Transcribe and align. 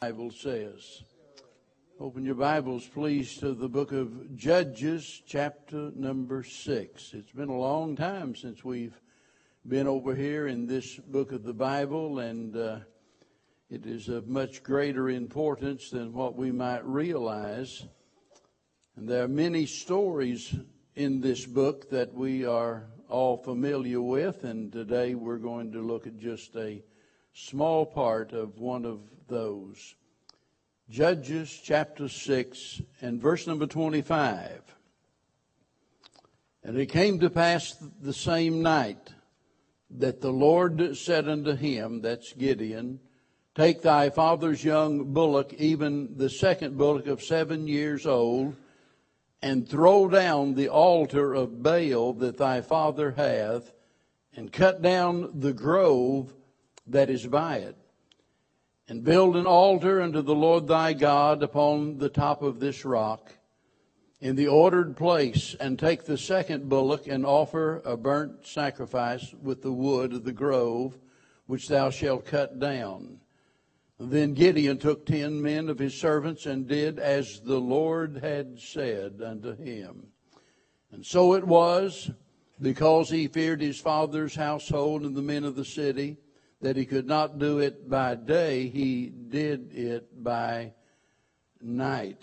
Bible 0.00 0.30
says. 0.30 1.02
Open 1.98 2.24
your 2.24 2.36
Bibles, 2.36 2.86
please, 2.86 3.36
to 3.38 3.52
the 3.52 3.68
book 3.68 3.90
of 3.90 4.36
Judges, 4.36 5.22
chapter 5.26 5.90
number 5.96 6.44
six. 6.44 7.12
It's 7.14 7.32
been 7.32 7.48
a 7.48 7.58
long 7.58 7.96
time 7.96 8.36
since 8.36 8.62
we've 8.62 8.94
been 9.66 9.88
over 9.88 10.14
here 10.14 10.46
in 10.46 10.68
this 10.68 10.94
book 10.94 11.32
of 11.32 11.42
the 11.42 11.52
Bible, 11.52 12.20
and 12.20 12.56
uh, 12.56 12.78
it 13.70 13.86
is 13.86 14.08
of 14.08 14.28
much 14.28 14.62
greater 14.62 15.08
importance 15.10 15.90
than 15.90 16.12
what 16.12 16.36
we 16.36 16.52
might 16.52 16.86
realize. 16.86 17.84
And 18.94 19.08
there 19.08 19.24
are 19.24 19.28
many 19.28 19.66
stories 19.66 20.54
in 20.94 21.20
this 21.20 21.44
book 21.44 21.90
that 21.90 22.14
we 22.14 22.46
are 22.46 22.84
all 23.08 23.36
familiar 23.36 24.00
with, 24.00 24.44
and 24.44 24.70
today 24.70 25.16
we're 25.16 25.38
going 25.38 25.72
to 25.72 25.82
look 25.82 26.06
at 26.06 26.18
just 26.18 26.54
a 26.54 26.84
small 27.46 27.86
part 27.86 28.32
of 28.32 28.58
one 28.58 28.84
of 28.84 29.00
those. 29.28 29.94
Judges 30.90 31.60
chapter 31.62 32.08
6 32.08 32.82
and 33.00 33.20
verse 33.20 33.46
number 33.46 33.66
25. 33.66 34.62
And 36.64 36.76
it 36.76 36.86
came 36.86 37.20
to 37.20 37.30
pass 37.30 37.76
the 38.00 38.12
same 38.12 38.62
night 38.62 39.12
that 39.90 40.20
the 40.20 40.32
Lord 40.32 40.96
said 40.96 41.28
unto 41.28 41.54
him, 41.54 42.02
that's 42.02 42.32
Gideon, 42.32 43.00
Take 43.54 43.82
thy 43.82 44.10
father's 44.10 44.62
young 44.62 45.12
bullock, 45.12 45.52
even 45.54 46.16
the 46.16 46.30
second 46.30 46.76
bullock 46.76 47.06
of 47.06 47.22
seven 47.22 47.66
years 47.66 48.06
old, 48.06 48.54
and 49.42 49.68
throw 49.68 50.08
down 50.08 50.54
the 50.54 50.68
altar 50.68 51.34
of 51.34 51.62
Baal 51.62 52.12
that 52.14 52.36
thy 52.36 52.60
father 52.60 53.12
hath, 53.12 53.72
and 54.36 54.52
cut 54.52 54.80
down 54.80 55.40
the 55.40 55.52
grove 55.52 56.34
that 56.88 57.10
is 57.10 57.26
by 57.26 57.58
it 57.58 57.76
and 58.88 59.04
build 59.04 59.36
an 59.36 59.46
altar 59.46 60.00
unto 60.00 60.22
the 60.22 60.34
Lord 60.34 60.66
thy 60.66 60.94
God 60.94 61.42
upon 61.42 61.98
the 61.98 62.08
top 62.08 62.42
of 62.42 62.58
this 62.58 62.84
rock 62.84 63.32
in 64.20 64.34
the 64.34 64.48
ordered 64.48 64.96
place, 64.96 65.54
and 65.60 65.78
take 65.78 66.04
the 66.04 66.18
second 66.18 66.68
bullock 66.68 67.06
and 67.06 67.24
offer 67.24 67.80
a 67.84 67.96
burnt 67.96 68.44
sacrifice 68.44 69.32
with 69.40 69.62
the 69.62 69.72
wood 69.72 70.12
of 70.12 70.24
the 70.24 70.32
grove 70.32 70.98
which 71.46 71.68
thou 71.68 71.88
shalt 71.88 72.26
cut 72.26 72.58
down. 72.58 73.20
Then 74.00 74.34
Gideon 74.34 74.78
took 74.78 75.06
ten 75.06 75.40
men 75.40 75.68
of 75.68 75.78
his 75.78 75.94
servants 75.94 76.46
and 76.46 76.66
did 76.66 76.98
as 76.98 77.40
the 77.40 77.60
Lord 77.60 78.18
had 78.20 78.58
said 78.58 79.20
unto 79.24 79.54
him. 79.54 80.08
And 80.90 81.06
so 81.06 81.34
it 81.34 81.44
was, 81.44 82.10
because 82.60 83.10
he 83.10 83.28
feared 83.28 83.60
his 83.60 83.78
father's 83.78 84.34
household 84.34 85.02
and 85.02 85.14
the 85.14 85.22
men 85.22 85.44
of 85.44 85.54
the 85.54 85.64
city, 85.64 86.16
that 86.60 86.76
he 86.76 86.84
could 86.84 87.06
not 87.06 87.38
do 87.38 87.58
it 87.58 87.88
by 87.88 88.14
day, 88.14 88.68
he 88.68 89.06
did 89.06 89.72
it 89.72 90.22
by 90.22 90.72
night. 91.60 92.22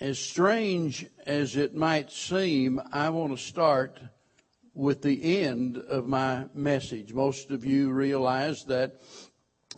As 0.00 0.18
strange 0.18 1.06
as 1.26 1.56
it 1.56 1.74
might 1.74 2.10
seem, 2.10 2.80
I 2.92 3.10
want 3.10 3.36
to 3.36 3.42
start 3.42 4.00
with 4.74 5.02
the 5.02 5.44
end 5.44 5.76
of 5.76 6.08
my 6.08 6.46
message. 6.54 7.12
Most 7.12 7.50
of 7.50 7.64
you 7.64 7.90
realize 7.90 8.64
that 8.64 9.00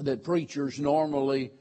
that 0.00 0.22
preachers 0.22 0.78
normally 0.78 1.52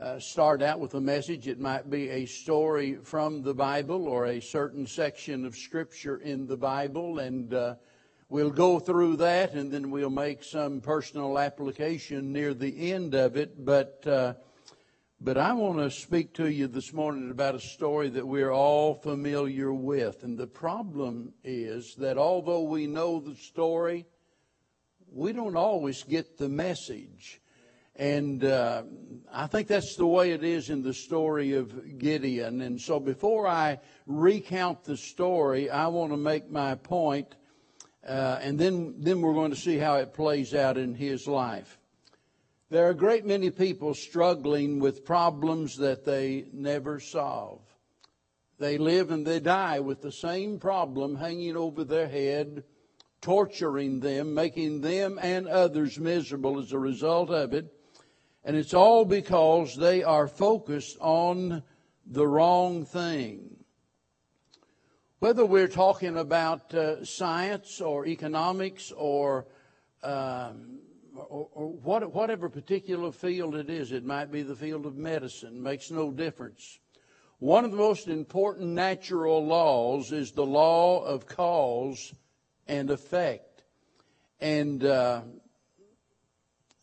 uh, 0.00 0.18
start 0.18 0.62
out 0.62 0.80
with 0.80 0.94
a 0.94 1.00
message. 1.00 1.46
It 1.46 1.60
might 1.60 1.88
be 1.88 2.08
a 2.10 2.26
story 2.26 2.96
from 3.02 3.42
the 3.42 3.54
Bible 3.54 4.08
or 4.08 4.26
a 4.26 4.40
certain 4.40 4.86
section 4.86 5.44
of 5.44 5.56
Scripture 5.56 6.16
in 6.18 6.46
the 6.46 6.56
Bible, 6.56 7.20
and 7.20 7.54
uh, 7.54 7.74
We'll 8.30 8.50
go 8.50 8.78
through 8.78 9.16
that 9.16 9.52
and 9.52 9.70
then 9.70 9.90
we'll 9.90 10.08
make 10.08 10.42
some 10.42 10.80
personal 10.80 11.38
application 11.38 12.32
near 12.32 12.54
the 12.54 12.90
end 12.90 13.14
of 13.14 13.36
it. 13.36 13.62
But, 13.62 14.02
uh, 14.06 14.34
but 15.20 15.36
I 15.36 15.52
want 15.52 15.78
to 15.78 15.90
speak 15.90 16.32
to 16.34 16.50
you 16.50 16.66
this 16.66 16.94
morning 16.94 17.30
about 17.30 17.54
a 17.54 17.60
story 17.60 18.08
that 18.08 18.26
we're 18.26 18.50
all 18.50 18.94
familiar 18.94 19.74
with. 19.74 20.22
And 20.22 20.38
the 20.38 20.46
problem 20.46 21.34
is 21.44 21.96
that 21.96 22.16
although 22.16 22.62
we 22.62 22.86
know 22.86 23.20
the 23.20 23.36
story, 23.36 24.06
we 25.12 25.32
don't 25.32 25.56
always 25.56 26.02
get 26.02 26.38
the 26.38 26.48
message. 26.48 27.42
And 27.94 28.42
uh, 28.42 28.84
I 29.30 29.46
think 29.48 29.68
that's 29.68 29.96
the 29.96 30.06
way 30.06 30.30
it 30.30 30.42
is 30.42 30.70
in 30.70 30.82
the 30.82 30.94
story 30.94 31.52
of 31.52 31.98
Gideon. 31.98 32.62
And 32.62 32.80
so 32.80 32.98
before 32.98 33.46
I 33.46 33.80
recount 34.06 34.82
the 34.84 34.96
story, 34.96 35.68
I 35.68 35.88
want 35.88 36.10
to 36.12 36.16
make 36.16 36.50
my 36.50 36.74
point 36.74 37.36
uh, 38.06 38.38
and 38.42 38.58
then, 38.58 38.94
then 38.98 39.20
we're 39.20 39.34
going 39.34 39.50
to 39.50 39.56
see 39.56 39.78
how 39.78 39.96
it 39.96 40.12
plays 40.12 40.54
out 40.54 40.76
in 40.76 40.94
his 40.94 41.26
life. 41.26 41.78
There 42.70 42.86
are 42.86 42.90
a 42.90 42.94
great 42.94 43.24
many 43.24 43.50
people 43.50 43.94
struggling 43.94 44.78
with 44.78 45.04
problems 45.04 45.76
that 45.76 46.04
they 46.04 46.46
never 46.52 47.00
solve. 47.00 47.60
They 48.58 48.78
live 48.78 49.10
and 49.10 49.26
they 49.26 49.40
die 49.40 49.80
with 49.80 50.00
the 50.02 50.12
same 50.12 50.58
problem 50.58 51.16
hanging 51.16 51.56
over 51.56 51.84
their 51.84 52.08
head, 52.08 52.64
torturing 53.20 54.00
them, 54.00 54.34
making 54.34 54.80
them 54.80 55.18
and 55.20 55.48
others 55.48 55.98
miserable 55.98 56.58
as 56.58 56.72
a 56.72 56.78
result 56.78 57.30
of 57.30 57.54
it. 57.54 57.72
And 58.44 58.56
it's 58.56 58.74
all 58.74 59.04
because 59.04 59.76
they 59.76 60.02
are 60.02 60.28
focused 60.28 60.98
on 61.00 61.62
the 62.06 62.26
wrong 62.26 62.84
thing. 62.84 63.63
Whether 65.24 65.46
we're 65.46 65.68
talking 65.68 66.18
about 66.18 66.74
uh, 66.74 67.02
science 67.02 67.80
or 67.80 68.04
economics 68.04 68.92
or, 68.94 69.46
um, 70.02 70.80
or, 71.16 71.48
or 71.50 71.68
what, 71.72 72.12
whatever 72.12 72.50
particular 72.50 73.10
field 73.10 73.54
it 73.54 73.70
is, 73.70 73.90
it 73.92 74.04
might 74.04 74.30
be 74.30 74.42
the 74.42 74.54
field 74.54 74.84
of 74.84 74.96
medicine, 74.96 75.62
makes 75.62 75.90
no 75.90 76.10
difference. 76.10 76.78
One 77.38 77.64
of 77.64 77.70
the 77.70 77.78
most 77.78 78.08
important 78.08 78.68
natural 78.72 79.46
laws 79.46 80.12
is 80.12 80.32
the 80.32 80.44
law 80.44 81.02
of 81.02 81.26
cause 81.26 82.12
and 82.68 82.90
effect. 82.90 83.64
And 84.40 84.84
uh, 84.84 85.22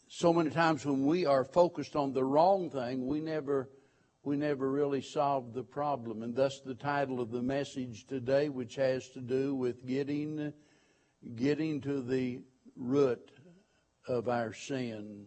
so 0.07 0.33
many 0.33 0.49
times 0.49 0.83
when 0.83 1.05
we 1.05 1.27
are 1.27 1.45
focused 1.45 1.95
on 1.95 2.11
the 2.11 2.23
wrong 2.23 2.71
thing, 2.71 3.05
we 3.05 3.19
never 3.19 3.69
we 4.23 4.37
never 4.37 4.69
really 4.69 5.01
solved 5.01 5.53
the 5.53 5.63
problem. 5.63 6.21
And 6.21 6.35
thus 6.35 6.59
the 6.59 6.75
title 6.75 7.19
of 7.19 7.31
the 7.31 7.41
message 7.41 8.05
today, 8.05 8.49
which 8.49 8.75
has 8.75 9.09
to 9.09 9.19
do 9.19 9.55
with 9.55 9.85
getting, 9.85 10.53
getting 11.35 11.81
to 11.81 12.01
the 12.01 12.41
root 12.75 13.31
of 14.07 14.29
our 14.29 14.53
sin. 14.53 15.25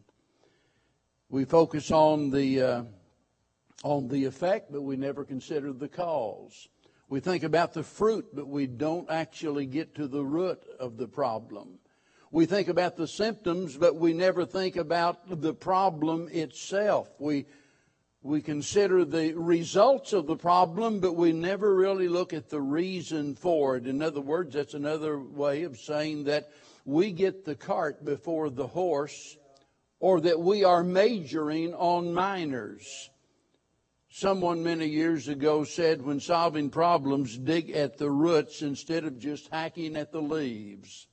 We 1.29 1.45
focus 1.45 1.91
on 1.91 2.31
the, 2.31 2.63
uh, 2.63 2.83
on 3.83 4.09
the 4.09 4.27
effect, 4.27 4.71
but 4.71 4.83
we 4.83 4.97
never 4.97 5.25
consider 5.25 5.73
the 5.73 5.89
cause. 5.89 6.69
We 7.09 7.21
think 7.21 7.43
about 7.43 7.75
the 7.75 7.83
fruit, 7.83 8.27
but 8.33 8.47
we 8.47 8.67
don't 8.67 9.11
actually 9.11 9.67
get 9.67 9.97
to 9.97 10.07
the 10.07 10.25
root 10.25 10.63
of 10.79 10.97
the 10.97 11.09
problem. 11.09 11.79
We 12.31 12.47
think 12.47 12.69
about 12.69 12.97
the 12.97 13.07
symptoms, 13.07 13.77
but 13.77 13.97
we 13.97 14.13
never 14.13 14.45
think 14.45 14.77
about 14.77 15.41
the 15.41 15.55
problem 15.55 16.29
itself. 16.33 17.09
We 17.19 17.47
we 18.25 18.41
consider 18.41 19.05
the 19.05 19.35
results 19.35 20.15
of 20.15 20.27
the 20.27 20.35
problem, 20.37 20.99
but 20.99 21.15
we 21.15 21.31
never 21.31 21.75
really 21.75 22.09
look 22.09 22.33
at 22.33 22.49
the 22.49 22.61
reason 22.61 23.35
for 23.35 23.77
it. 23.77 23.87
In 23.87 24.01
other 24.01 24.23
words, 24.23 24.55
that's 24.55 24.73
another 24.73 25.19
way 25.21 25.65
of 25.65 25.77
saying 25.77 26.25
that 26.25 26.49
we 26.87 27.13
get 27.13 27.45
the 27.45 27.55
cart 27.55 28.03
before 28.03 28.49
the 28.49 28.67
horse, 28.67 29.37
or 30.01 30.23
that 30.23 30.41
we 30.41 30.65
are 30.65 30.83
majoring 30.83 31.75
on 31.75 32.15
minors. 32.15 33.11
Someone 34.09 34.63
many 34.63 34.87
years 34.87 35.29
ago 35.29 35.65
said, 35.65 36.01
when 36.01 36.19
solving 36.19 36.71
problems, 36.71 37.37
dig 37.37 37.73
at 37.73 37.99
the 37.99 38.11
roots 38.11 38.63
instead 38.63 39.05
of 39.05 39.19
just 39.19 39.49
hacking 39.53 39.97
at 39.97 40.13
the 40.13 40.23
leaves. 40.23 41.09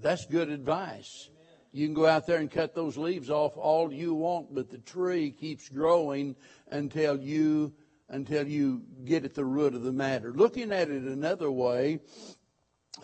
That's 0.00 0.26
good 0.26 0.48
advice. 0.48 1.28
You 1.72 1.86
can 1.86 1.94
go 1.94 2.06
out 2.06 2.26
there 2.26 2.38
and 2.38 2.50
cut 2.50 2.74
those 2.74 2.96
leaves 2.96 3.30
off 3.30 3.56
all 3.56 3.92
you 3.92 4.14
want, 4.14 4.54
but 4.54 4.70
the 4.70 4.78
tree 4.78 5.30
keeps 5.30 5.68
growing 5.68 6.36
until 6.70 7.18
you 7.20 7.74
until 8.10 8.48
you 8.48 8.82
get 9.04 9.24
at 9.24 9.34
the 9.34 9.44
root 9.44 9.74
of 9.74 9.82
the 9.82 9.92
matter. 9.92 10.32
Looking 10.32 10.72
at 10.72 10.88
it 10.88 11.02
another 11.02 11.50
way, 11.50 12.00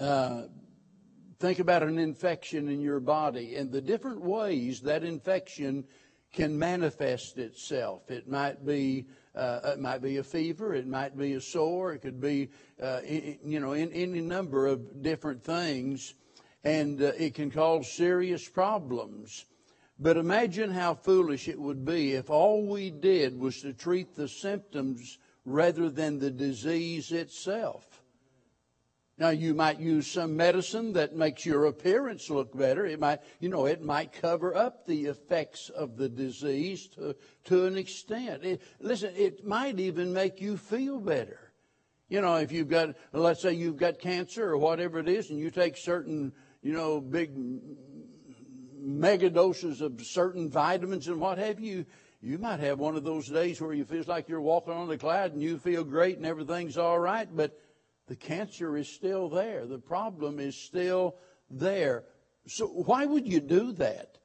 uh, 0.01 0.45
think 1.39 1.59
about 1.59 1.83
an 1.83 1.99
infection 1.99 2.69
in 2.69 2.81
your 2.81 3.01
body 3.01 3.57
and 3.57 3.71
the 3.71 3.83
different 3.83 4.23
ways 4.23 4.81
that 4.81 5.05
infection 5.05 5.85
can 6.33 6.59
manifest 6.59 7.37
itself. 7.37 8.11
It 8.11 8.29
might 8.29 8.65
be 8.65 9.07
uh, 9.35 9.61
it 9.65 9.81
might 9.81 10.01
be 10.01 10.19
a 10.19 10.25
fever, 10.25 10.75
it 10.75 10.87
might 10.87 11.19
be 11.19 11.35
a 11.35 11.41
sore, 11.41 11.93
it 11.93 11.99
could 11.99 12.21
be 12.21 12.51
uh, 12.83 13.01
you 13.05 13.61
know 13.61 13.73
in 13.73 13.93
any 13.93 14.21
number 14.21 14.67
of 14.67 15.03
different 15.03 15.45
things 15.45 16.15
and 16.65 17.01
uh, 17.01 17.13
it 17.19 17.35
can 17.35 17.51
cause 17.51 17.91
serious 17.91 18.49
problems. 18.49 19.45
But 19.99 20.17
imagine 20.17 20.71
how 20.71 20.95
foolish 20.95 21.47
it 21.47 21.61
would 21.61 21.85
be 21.85 22.13
if 22.13 22.31
all 22.31 22.67
we 22.67 22.91
did 22.91 23.39
was 23.39 23.61
to 23.63 23.73
treat 23.73 24.15
the 24.15 24.29
symptoms 24.29 25.19
rather 25.45 25.89
than 25.89 26.19
the 26.19 26.31
disease 26.31 27.13
itself. 27.13 28.03
Now 29.17 29.29
you 29.29 29.55
might 29.55 29.79
use 29.79 30.09
some 30.09 30.37
medicine 30.37 30.95
that 30.95 31.15
makes 31.15 31.47
your 31.47 31.67
appearance 31.67 32.29
look 32.31 32.57
better. 32.57 32.85
It 32.85 32.99
might, 32.99 33.21
you 33.39 33.49
know, 33.49 33.67
it 33.67 33.81
might 33.81 34.13
cover 34.13 34.57
up 34.57 34.87
the 34.87 35.05
effects 35.05 35.69
of 35.69 35.97
the 35.97 36.09
disease 36.09 36.89
to, 36.89 37.15
to 37.45 37.67
an 37.67 37.77
extent. 37.77 38.43
It, 38.43 38.63
listen, 38.81 39.13
it 39.15 39.47
might 39.47 39.79
even 39.79 40.13
make 40.13 40.41
you 40.41 40.57
feel 40.57 40.99
better. 40.99 41.53
You 42.09 42.21
know, 42.21 42.37
if 42.37 42.51
you've 42.51 42.69
got, 42.69 42.97
let's 43.13 43.43
say 43.43 43.53
you've 43.53 43.77
got 43.77 44.01
cancer 44.01 44.51
or 44.51 44.59
whatever 44.59 44.99
it 44.99 45.09
is, 45.09 45.31
and 45.31 45.39
you 45.39 45.51
take 45.51 45.77
certain, 45.77 46.33
you 46.65 46.73
know, 46.73 46.99
big 46.99 47.31
mega 48.81 49.29
doses 49.29 49.83
of 49.83 50.01
certain 50.01 50.49
vitamins 50.49 51.07
and 51.09 51.21
what 51.21 51.37
have 51.37 51.61
you, 51.61 51.85
you 52.23 52.39
might 52.39 52.59
have 52.59 52.79
one 52.79 52.97
of 52.97 53.05
those 53.05 53.29
days 53.29 53.61
where 53.61 53.75
you 53.75 53.85
feel 53.85 54.03
like 54.07 54.31
you're 54.31 54.41
walking 54.41 54.73
on 54.73 54.89
the 54.89 54.97
cloud 54.97 55.35
and 55.35 55.43
you 55.43 55.59
feel 55.59 55.85
great 55.85 56.17
and 56.17 56.25
everything's 56.25 56.79
all 56.79 56.99
right, 56.99 57.29
but 57.37 57.61
the 58.09 58.17
cancer 58.17 58.79
is 58.79 58.89
still 58.89 59.29
there. 59.29 59.67
The 59.67 59.79
problem 59.79 60.41
is 60.41 60.57
still 60.57 61.17
there. 61.51 62.05
So 62.47 62.67
why 62.67 63.05
would 63.05 63.29
you 63.29 63.41
do 63.41 63.73
that? 63.73 64.17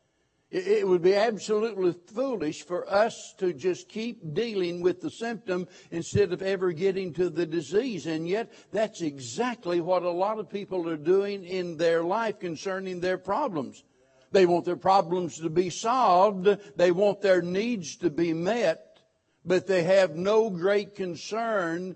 It 0.51 0.87
would 0.87 1.03
be 1.03 1.13
absolutely 1.13 1.93
foolish 2.07 2.63
for 2.63 2.91
us 2.91 3.35
to 3.37 3.53
just 3.53 3.87
keep 3.87 4.33
dealing 4.33 4.81
with 4.81 4.99
the 4.99 5.11
symptom 5.11 5.67
instead 5.91 6.33
of 6.33 6.41
ever 6.41 6.71
getting 6.71 7.13
to 7.13 7.29
the 7.29 7.45
disease. 7.45 8.07
And 8.07 8.27
yet, 8.27 8.51
that's 8.71 9.01
exactly 9.01 9.79
what 9.79 10.01
a 10.01 10.09
lot 10.09 10.39
of 10.39 10.49
people 10.49 10.89
are 10.89 10.97
doing 10.97 11.43
in 11.43 11.77
their 11.77 12.03
life 12.03 12.39
concerning 12.39 12.99
their 12.99 13.19
problems. 13.19 13.83
They 14.31 14.47
want 14.47 14.65
their 14.65 14.75
problems 14.75 15.37
to 15.39 15.51
be 15.51 15.69
solved. 15.69 16.47
They 16.75 16.91
want 16.91 17.21
their 17.21 17.43
needs 17.43 17.97
to 17.97 18.09
be 18.09 18.33
met, 18.33 19.01
but 19.45 19.67
they 19.67 19.83
have 19.83 20.15
no 20.15 20.49
great 20.49 20.95
concern 20.95 21.95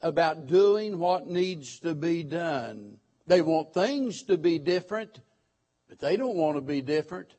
about 0.00 0.46
doing 0.46 0.98
what 0.98 1.26
needs 1.26 1.78
to 1.80 1.94
be 1.94 2.22
done. 2.22 2.96
They 3.26 3.42
want 3.42 3.74
things 3.74 4.22
to 4.24 4.38
be 4.38 4.58
different, 4.58 5.20
but 5.90 5.98
they 5.98 6.16
don't 6.16 6.36
want 6.36 6.56
to 6.56 6.62
be 6.62 6.80
different. 6.80 7.34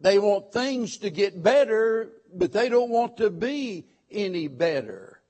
They 0.00 0.18
want 0.18 0.52
things 0.52 0.98
to 0.98 1.10
get 1.10 1.42
better, 1.42 2.10
but 2.32 2.52
they 2.52 2.68
don't 2.68 2.90
want 2.90 3.16
to 3.18 3.30
be 3.30 3.86
any 4.10 4.48
better. 4.48 5.20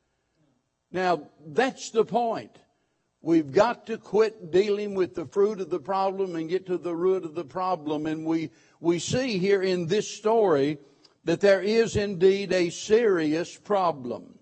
Now, 0.90 1.28
that's 1.46 1.90
the 1.90 2.04
point. 2.04 2.58
We've 3.22 3.50
got 3.50 3.86
to 3.86 3.98
quit 3.98 4.50
dealing 4.50 4.94
with 4.94 5.14
the 5.14 5.26
fruit 5.26 5.60
of 5.60 5.70
the 5.70 5.80
problem 5.80 6.36
and 6.36 6.48
get 6.48 6.66
to 6.66 6.78
the 6.78 6.94
root 6.94 7.24
of 7.24 7.34
the 7.34 7.44
problem. 7.44 8.06
And 8.06 8.24
we, 8.24 8.50
we 8.80 8.98
see 8.98 9.38
here 9.38 9.62
in 9.62 9.86
this 9.86 10.08
story 10.08 10.78
that 11.24 11.40
there 11.40 11.60
is 11.60 11.96
indeed 11.96 12.52
a 12.52 12.70
serious 12.70 13.56
problem. 13.56 14.38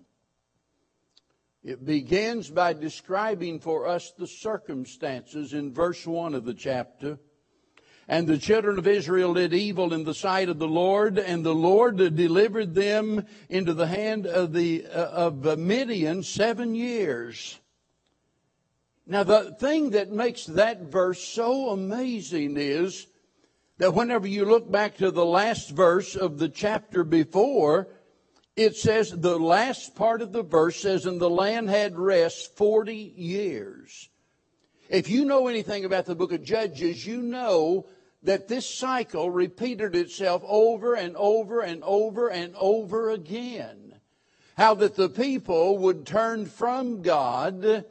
It 1.63 1.83
begins 1.83 2.51
by 2.51 2.73
describing 2.73 3.59
for 3.59 3.87
us 3.87 4.11
the 4.11 4.27
circumstances 4.27 5.53
in 5.53 5.73
verse 5.73 6.05
1 6.05 6.35
of 6.35 6.45
the 6.45 6.53
chapter. 6.53 7.17
And 8.07 8.27
the 8.27 8.37
children 8.37 8.77
of 8.77 8.87
Israel 8.87 9.33
did 9.33 9.53
evil 9.53 9.93
in 9.93 10.03
the 10.03 10.13
sight 10.13 10.47
of 10.47 10.59
the 10.59 10.67
Lord, 10.67 11.17
and 11.17 11.43
the 11.43 11.55
Lord 11.55 11.97
delivered 11.97 12.75
them 12.75 13.25
into 13.49 13.73
the 13.73 13.87
hand 13.87 14.27
of 14.27 14.53
the 14.53 14.85
uh, 14.85 15.05
of 15.05 15.57
Midian 15.57 16.21
seven 16.21 16.75
years. 16.75 17.59
Now, 19.07 19.23
the 19.23 19.55
thing 19.59 19.91
that 19.91 20.11
makes 20.11 20.45
that 20.45 20.81
verse 20.83 21.21
so 21.21 21.69
amazing 21.69 22.57
is 22.57 23.07
that 23.77 23.93
whenever 23.93 24.27
you 24.27 24.45
look 24.45 24.71
back 24.71 24.97
to 24.97 25.11
the 25.11 25.25
last 25.25 25.71
verse 25.71 26.15
of 26.15 26.37
the 26.37 26.49
chapter 26.49 27.03
before, 27.03 27.87
it 28.55 28.75
says 28.75 29.11
the 29.11 29.37
last 29.37 29.95
part 29.95 30.21
of 30.21 30.31
the 30.31 30.43
verse 30.43 30.77
says, 30.77 31.05
and 31.05 31.19
the 31.19 31.29
land 31.29 31.69
had 31.69 31.99
rest 31.99 32.55
40 32.55 32.95
years. 32.95 34.09
If 34.89 35.09
you 35.09 35.25
know 35.25 35.47
anything 35.47 35.83
about 35.83 36.05
the 36.05 36.15
book 36.15 36.31
of 36.31 36.43
Judges, 36.43 37.05
you 37.05 37.21
know 37.21 37.87
that 38.25 38.47
this 38.47 38.69
cycle 38.69 39.29
repeated 39.31 39.95
itself 39.95 40.43
over 40.45 40.95
and 40.95 41.15
over 41.15 41.61
and 41.61 41.83
over 41.83 42.29
and 42.29 42.55
over 42.55 43.09
again. 43.09 43.95
How 44.57 44.73
that 44.75 44.95
the 44.95 45.09
people 45.09 45.77
would 45.79 46.05
turn 46.05 46.45
from 46.45 47.01
God 47.01 47.85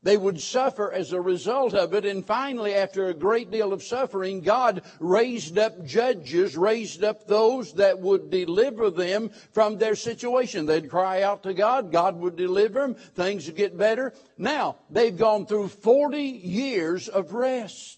they 0.00 0.16
would 0.16 0.40
suffer 0.40 0.92
as 0.92 1.12
a 1.12 1.20
result 1.20 1.74
of 1.74 1.92
it. 1.92 2.04
And 2.04 2.24
finally, 2.24 2.74
after 2.74 3.08
a 3.08 3.14
great 3.14 3.50
deal 3.50 3.72
of 3.72 3.82
suffering, 3.82 4.42
God 4.42 4.82
raised 5.00 5.58
up 5.58 5.84
judges, 5.84 6.56
raised 6.56 7.02
up 7.02 7.26
those 7.26 7.72
that 7.74 7.98
would 7.98 8.30
deliver 8.30 8.90
them 8.90 9.30
from 9.52 9.76
their 9.76 9.96
situation. 9.96 10.66
They'd 10.66 10.88
cry 10.88 11.22
out 11.22 11.42
to 11.42 11.52
God. 11.52 11.90
God 11.90 12.16
would 12.20 12.36
deliver 12.36 12.80
them. 12.80 12.94
Things 12.94 13.46
would 13.46 13.56
get 13.56 13.76
better. 13.76 14.14
Now, 14.36 14.76
they've 14.88 15.16
gone 15.16 15.46
through 15.46 15.68
40 15.68 16.22
years 16.22 17.08
of 17.08 17.34
rest. 17.34 17.97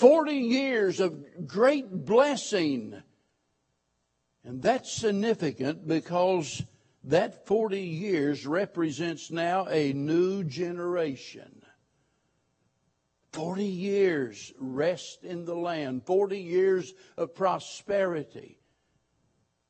40 0.00 0.32
years 0.32 0.98
of 0.98 1.46
great 1.46 1.90
blessing. 1.90 3.02
And 4.42 4.62
that's 4.62 4.90
significant 4.90 5.86
because 5.86 6.62
that 7.04 7.46
40 7.46 7.82
years 7.82 8.46
represents 8.46 9.30
now 9.30 9.66
a 9.68 9.92
new 9.92 10.42
generation. 10.42 11.62
40 13.32 13.66
years 13.66 14.54
rest 14.58 15.22
in 15.22 15.44
the 15.44 15.54
land, 15.54 16.06
40 16.06 16.40
years 16.40 16.94
of 17.18 17.34
prosperity. 17.34 18.58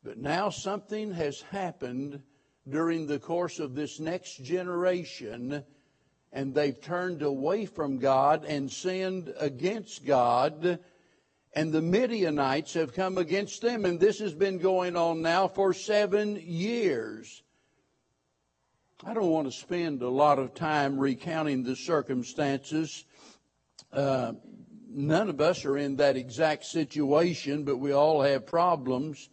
But 0.04 0.16
now 0.16 0.50
something 0.50 1.10
has 1.10 1.40
happened 1.40 2.22
during 2.68 3.08
the 3.08 3.18
course 3.18 3.58
of 3.58 3.74
this 3.74 3.98
next 3.98 4.44
generation, 4.44 5.64
and 6.32 6.54
they've 6.54 6.80
turned 6.80 7.22
away 7.22 7.66
from 7.66 7.98
God 7.98 8.44
and 8.44 8.70
sinned 8.70 9.32
against 9.38 10.04
God 10.04 10.80
and 11.52 11.72
the 11.72 11.82
Midianites 11.82 12.74
have 12.74 12.94
come 12.94 13.18
against 13.18 13.60
them, 13.62 13.84
and 13.84 13.98
this 13.98 14.20
has 14.20 14.34
been 14.34 14.58
going 14.58 14.96
on 14.96 15.20
now 15.20 15.48
for 15.48 15.72
seven 15.72 16.40
years. 16.40 17.42
I 19.04 19.14
don't 19.14 19.30
want 19.30 19.50
to 19.50 19.58
spend 19.58 20.02
a 20.02 20.08
lot 20.08 20.38
of 20.38 20.54
time 20.54 20.98
recounting 20.98 21.64
the 21.64 21.74
circumstances. 21.74 23.04
Uh, 23.92 24.34
none 24.88 25.28
of 25.28 25.40
us 25.40 25.64
are 25.64 25.76
in 25.76 25.96
that 25.96 26.16
exact 26.16 26.66
situation, 26.66 27.64
but 27.64 27.78
we 27.78 27.92
all 27.92 28.22
have 28.22 28.46
problems. 28.46 29.28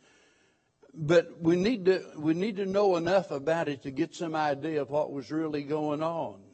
But 0.94 1.39
we 1.39 1.55
need 1.55 1.85
to 1.85 2.03
we 2.17 2.33
need 2.33 2.55
to 2.55 2.65
know 2.65 2.95
enough 2.95 3.29
about 3.29 3.67
it 3.67 3.83
to 3.83 3.91
get 3.91 4.15
some 4.15 4.35
idea 4.35 4.81
of 4.81 4.89
what 4.89 5.11
was 5.11 5.29
really 5.29 5.61
going 5.61 6.01
on. 6.01 6.46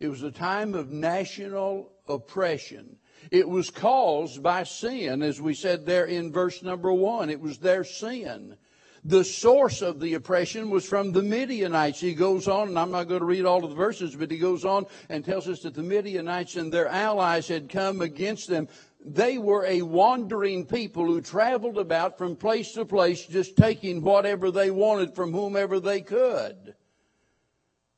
It 0.00 0.08
was 0.08 0.22
a 0.22 0.30
time 0.30 0.74
of 0.74 0.90
national 0.90 1.92
oppression. 2.08 2.96
It 3.30 3.46
was 3.46 3.68
caused 3.68 4.42
by 4.42 4.62
sin, 4.64 5.22
as 5.22 5.42
we 5.42 5.52
said 5.52 5.84
there 5.84 6.06
in 6.06 6.32
verse 6.32 6.62
number 6.62 6.90
one. 6.90 7.28
It 7.28 7.40
was 7.40 7.58
their 7.58 7.84
sin. 7.84 8.56
The 9.04 9.24
source 9.24 9.82
of 9.82 10.00
the 10.00 10.14
oppression 10.14 10.70
was 10.70 10.86
from 10.86 11.12
the 11.12 11.22
Midianites. 11.22 12.00
He 12.00 12.14
goes 12.14 12.48
on, 12.48 12.68
and 12.68 12.78
I'm 12.78 12.90
not 12.90 13.08
going 13.08 13.20
to 13.20 13.26
read 13.26 13.44
all 13.44 13.62
of 13.62 13.70
the 13.70 13.76
verses, 13.76 14.16
but 14.16 14.30
he 14.30 14.38
goes 14.38 14.64
on 14.64 14.86
and 15.08 15.24
tells 15.24 15.48
us 15.48 15.60
that 15.60 15.74
the 15.74 15.82
Midianites 15.82 16.56
and 16.56 16.72
their 16.72 16.88
allies 16.88 17.48
had 17.48 17.68
come 17.68 18.00
against 18.00 18.48
them. 18.48 18.68
They 19.04 19.38
were 19.38 19.64
a 19.66 19.82
wandering 19.82 20.66
people 20.66 21.06
who 21.06 21.22
traveled 21.22 21.78
about 21.78 22.18
from 22.18 22.36
place 22.36 22.72
to 22.72 22.84
place, 22.84 23.24
just 23.24 23.56
taking 23.56 24.02
whatever 24.02 24.50
they 24.50 24.70
wanted 24.70 25.14
from 25.14 25.32
whomever 25.32 25.80
they 25.80 26.02
could. 26.02 26.74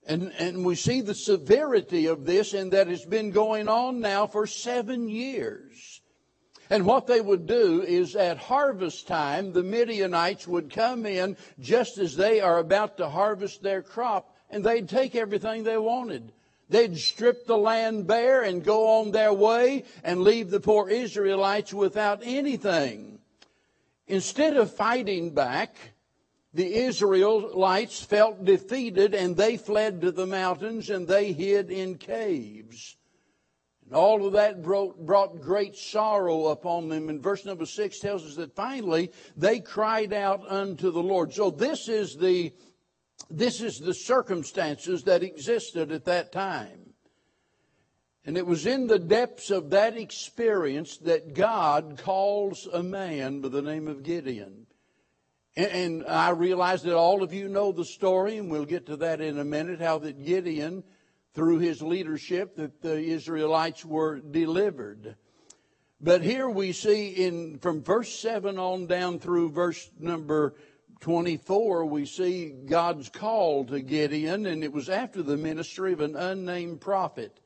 And, 0.05 0.33
and 0.39 0.65
we 0.65 0.75
see 0.75 1.01
the 1.01 1.15
severity 1.15 2.07
of 2.07 2.25
this 2.25 2.55
and 2.55 2.73
that 2.73 2.89
it's 2.89 3.05
been 3.05 3.31
going 3.31 3.69
on 3.69 4.01
now 4.01 4.27
for 4.27 4.47
seven 4.47 5.09
years. 5.09 6.01
And 6.71 6.87
what 6.87 7.07
they 7.07 7.21
would 7.21 7.47
do 7.47 7.83
is 7.83 8.17
at 8.17 8.39
harvest 8.39 9.07
time, 9.07 9.53
the 9.53 9.63
Midianites 9.63 10.49
would 10.49 10.71
come 10.71 11.05
in 11.05 11.37
just 11.61 11.99
as 11.99 12.17
they 12.17 12.41
are 12.41 12.59
about 12.59 12.97
to 12.97 13.09
harvest 13.11 13.63
their 13.63 13.83
crop, 13.83 14.35
and 14.49 14.65
they'd 14.65 14.89
take 14.89 15.15
everything 15.15 15.65
they 15.65 15.77
wanted. 15.77 16.33
They'd 16.71 16.97
strip 16.97 17.47
the 17.47 17.59
land 17.59 18.07
bare 18.07 18.43
and 18.43 18.65
go 18.65 19.01
on 19.01 19.11
their 19.11 19.35
way 19.35 19.85
and 20.03 20.23
leave 20.23 20.51
the 20.51 20.61
poor 20.61 20.89
Israelites 20.89 21.75
without 21.75 22.23
anything. 22.25 23.19
Instead 24.07 24.57
of 24.57 24.75
fighting 24.75 25.35
back, 25.35 25.77
the 26.55 26.75
Israelites 26.75 28.03
felt 28.03 28.45
defeated 28.45 29.15
and 29.15 29.37
they 29.37 29.57
fled 29.57 30.03
to 30.03 30.13
the 30.13 30.27
mountains 30.27 30.91
and 30.91 31.09
they 31.09 31.33
hid 31.33 31.71
in 31.71 31.97
caves. 31.97 32.97
And 33.87 33.95
all 33.95 34.27
of 34.27 34.35
that 34.35 34.63
brought, 34.63 35.41
great 35.41 35.77
sorrow 35.77 36.49
upon 36.49 36.89
them. 36.89 37.09
And 37.09 37.23
verse 37.23 37.45
number 37.47 37.65
six 37.65 38.01
tells 38.01 38.27
us 38.27 38.37
that 38.37 38.55
finally 38.55 39.13
they 39.37 39.61
cried 39.61 40.13
out 40.13 40.47
unto 40.47 40.91
the 40.91 41.03
Lord. 41.03 41.33
So 41.33 41.51
this 41.51 41.89
is 41.89 42.17
the, 42.17 42.53
this 43.31 43.63
is 43.63 43.79
the 43.79 43.95
circumstances 43.95 45.05
that 45.05 45.23
existed 45.23 45.91
at 45.91 46.05
that 46.05 46.33
time. 46.33 46.93
And 48.25 48.37
it 48.37 48.47
was 48.47 48.67
in 48.67 48.87
the 48.87 48.99
depths 48.99 49.51
of 49.51 49.71
that 49.71 49.97
experience 49.97 50.99
that 50.99 51.35
God 51.35 51.99
calls 52.03 52.69
a 52.73 52.83
man 52.83 53.41
by 53.41 53.49
the 53.49 53.63
name 53.63 53.89
of 53.89 54.03
Gideon. 54.03 54.67
And, 55.55 56.05
I 56.07 56.31
realize 56.31 56.83
that 56.85 56.97
all 56.97 57.23
of 57.23 57.35
you 57.35 57.49
know 57.49 57.73
the 57.73 57.85
story, 57.85 58.39
and 58.39 58.51
we'll 58.51 58.65
get 58.65 58.87
to 58.87 58.97
that 58.99 59.21
in 59.21 59.39
a 59.39 59.45
minute, 59.45 59.81
how 59.81 59.99
that 59.99 60.25
Gideon 60.25 60.83
through 61.35 61.59
his 61.59 61.83
leadership 61.83 62.57
that 62.57 62.81
the 62.81 62.99
Israelites 62.99 63.85
were 63.85 64.21
delivered. 64.21 65.17
But 66.01 66.23
here 66.23 66.49
we 66.49 66.73
see 66.73 67.11
in 67.11 67.59
from 67.59 67.83
verse 67.83 68.15
7 68.19 68.59
on 68.59 68.87
down 68.87 69.19
through 69.19 69.51
verse 69.51 69.91
number 69.99 70.55
24, 71.01 71.85
we 71.85 72.07
see 72.07 72.51
God's 72.51 73.09
call 73.09 73.65
to 73.67 73.81
Gideon, 73.81 74.47
and 74.47 74.65
it 74.65 74.73
was 74.73 74.89
after 74.89 75.23
the 75.23 75.37
ministry 75.37 75.93
of 75.93 76.01
an 76.01 76.17
unnamed 76.17 76.81
prophet. 76.81 77.41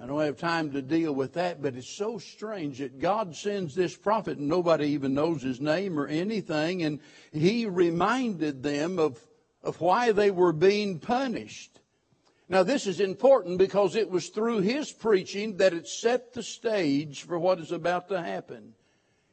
I 0.00 0.06
don't 0.06 0.20
have 0.20 0.38
time 0.38 0.70
to 0.72 0.82
deal 0.82 1.14
with 1.14 1.34
that, 1.34 1.60
but 1.62 1.76
it's 1.76 1.88
so 1.88 2.18
strange 2.18 2.78
that 2.78 2.98
God 2.98 3.36
sends 3.36 3.74
this 3.74 3.94
prophet 3.94 4.38
and 4.38 4.48
nobody 4.48 4.86
even 4.88 5.14
knows 5.14 5.42
his 5.42 5.60
name 5.60 5.98
or 5.98 6.06
anything, 6.06 6.82
and 6.82 7.00
he 7.32 7.66
reminded 7.66 8.62
them 8.62 8.98
of, 8.98 9.20
of 9.62 9.80
why 9.80 10.12
they 10.12 10.30
were 10.30 10.52
being 10.52 10.98
punished. 10.98 11.80
Now, 12.48 12.62
this 12.62 12.86
is 12.86 13.00
important 13.00 13.58
because 13.58 13.94
it 13.94 14.10
was 14.10 14.28
through 14.28 14.60
his 14.60 14.90
preaching 14.92 15.58
that 15.58 15.72
it 15.72 15.86
set 15.86 16.32
the 16.32 16.42
stage 16.42 17.22
for 17.22 17.38
what 17.38 17.60
is 17.60 17.72
about 17.72 18.08
to 18.08 18.20
happen. 18.20 18.74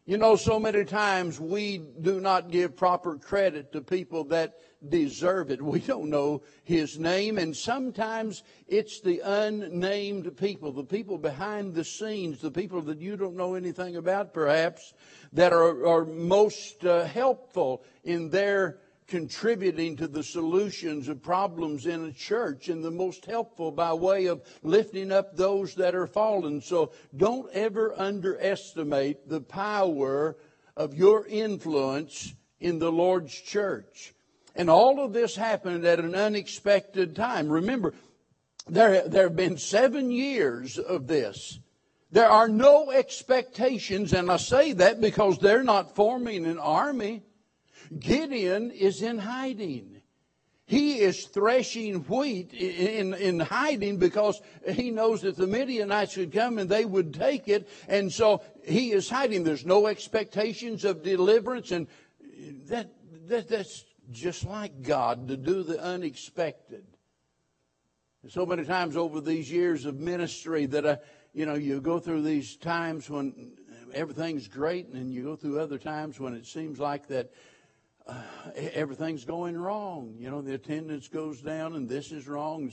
You 0.06 0.18
know, 0.18 0.36
so 0.36 0.60
many 0.60 0.86
times 0.86 1.40
we 1.40 1.78
do 1.78 2.20
not 2.20 2.50
give 2.50 2.76
proper 2.76 3.18
credit 3.18 3.72
to 3.74 3.82
people 3.82 4.24
that 4.26 4.58
deserve 4.88 5.52
it. 5.52 5.62
We 5.62 5.80
don't 5.80 6.10
know 6.10 6.42
his 6.64 6.98
name, 6.98 7.38
and 7.38 7.56
sometimes 7.56 8.44
it's 8.68 9.02
the 9.02 9.20
unnamed 9.20 10.38
people, 10.38 10.72
the 10.72 10.84
people 10.84 11.18
behind 11.18 11.74
the 11.74 11.84
scenes, 11.84 12.40
the 12.40 12.52
people 12.52 12.82
that 12.84 13.02
you 13.02 13.18
don't 13.18 13.36
know 13.36 13.56
anything 13.56 13.98
about, 13.98 14.34
perhaps, 14.34 14.94
that 15.34 15.52
are, 15.52 15.86
are 15.86 16.06
most 16.06 16.86
uh, 16.86 17.06
helpful 17.06 17.84
in 18.04 18.30
their 18.30 18.80
contributing 19.08 19.98
to 19.98 20.08
the 20.08 20.24
solutions 20.24 21.08
of 21.08 21.22
problems 21.22 21.88
in 21.88 22.06
a 22.06 22.12
church 22.12 22.70
and 22.70 22.84
the 22.84 22.92
most 22.92 23.26
helpful 23.26 23.72
by 23.72 23.92
way 23.92 24.28
of 24.28 24.44
lifting 24.62 25.12
up 25.12 25.36
those 25.36 25.74
that 25.76 25.96
are 25.96 26.08
fallen. 26.08 26.62
So 26.62 26.92
don't 27.18 27.52
ever 27.52 28.00
underestimate 28.00 29.28
the 29.28 29.42
power 29.42 30.38
of 30.78 30.94
your 30.94 31.26
influence 31.26 32.34
in 32.60 32.78
the 32.78 32.92
Lord's 32.92 33.34
church. 33.34 34.14
And 34.56 34.70
all 34.70 35.04
of 35.04 35.14
this 35.14 35.36
happened 35.36 35.86
at 35.86 36.00
an 36.00 36.16
unexpected 36.16 37.16
time. 37.16 37.50
Remember, 37.50 37.94
there, 38.68 39.08
there 39.08 39.24
have 39.24 39.36
been 39.36 39.58
seven 39.58 40.12
years 40.12 40.78
of 40.78 41.08
this. 41.08 41.60
There 42.12 42.30
are 42.30 42.48
no 42.48 42.92
expectations, 42.92 44.14
and 44.14 44.32
I 44.32 44.38
say 44.38 44.74
that 44.74 45.00
because 45.00 45.38
they're 45.38 45.64
not 45.64 45.96
forming 45.96 46.46
an 46.46 46.58
army. 46.58 47.22
Gideon 47.98 48.72
is 48.72 49.02
in 49.02 49.20
hiding. 49.20 50.02
He 50.66 51.00
is 51.00 51.26
threshing 51.26 52.02
wheat 52.02 52.54
in, 52.54 53.16
in 53.16 53.40
hiding 53.40 53.98
because 53.98 54.40
he 54.72 54.92
knows 54.92 55.22
that 55.22 55.36
the 55.36 55.48
Midianites 55.48 56.16
would 56.16 56.32
come 56.32 56.60
and 56.60 56.70
they 56.70 56.86
would 56.86 57.12
take 57.12 57.48
it. 57.48 57.68
And 57.88 58.14
so 58.14 58.44
he 58.64 58.92
is 58.92 59.10
hiding. 59.10 59.44
There's 59.44 59.66
no 59.66 59.88
expectations 59.88 60.86
of 60.86 61.02
deliverance. 61.02 61.72
And 61.72 61.88
that, 62.68 62.92
that 63.28 63.50
that's 63.50 63.84
just 64.12 64.46
like 64.46 64.82
God 64.82 65.28
to 65.28 65.38
do 65.38 65.64
the 65.64 65.82
unexpected. 65.82 66.86
So 68.28 68.46
many 68.46 68.66
times 68.66 68.98
over 68.98 69.22
these 69.22 69.50
years 69.50 69.86
of 69.86 69.96
ministry 69.96 70.66
that 70.68 70.86
I, 70.86 70.98
you 71.34 71.46
know, 71.46 71.54
you 71.54 71.80
go 71.80 72.00
through 72.00 72.24
these 72.24 72.58
times 72.58 73.10
when 73.10 73.54
everything's 73.94 74.48
great, 74.48 74.88
and 74.88 75.14
you 75.14 75.24
go 75.24 75.36
through 75.36 75.60
other 75.60 75.78
times 75.78 76.20
when 76.20 76.34
it 76.34 76.46
seems 76.46 76.80
like 76.80 77.08
that 77.08 77.32
uh, 78.08 78.22
everything's 78.56 79.24
going 79.24 79.58
wrong. 79.58 80.16
You 80.18 80.32
know, 80.32 80.42
the 80.42 80.56
attendance 80.56 81.08
goes 81.08 81.42
down, 81.42 81.76
and 81.76 81.88
this 81.88 82.12
is 82.12 82.28
wrong. 82.28 82.72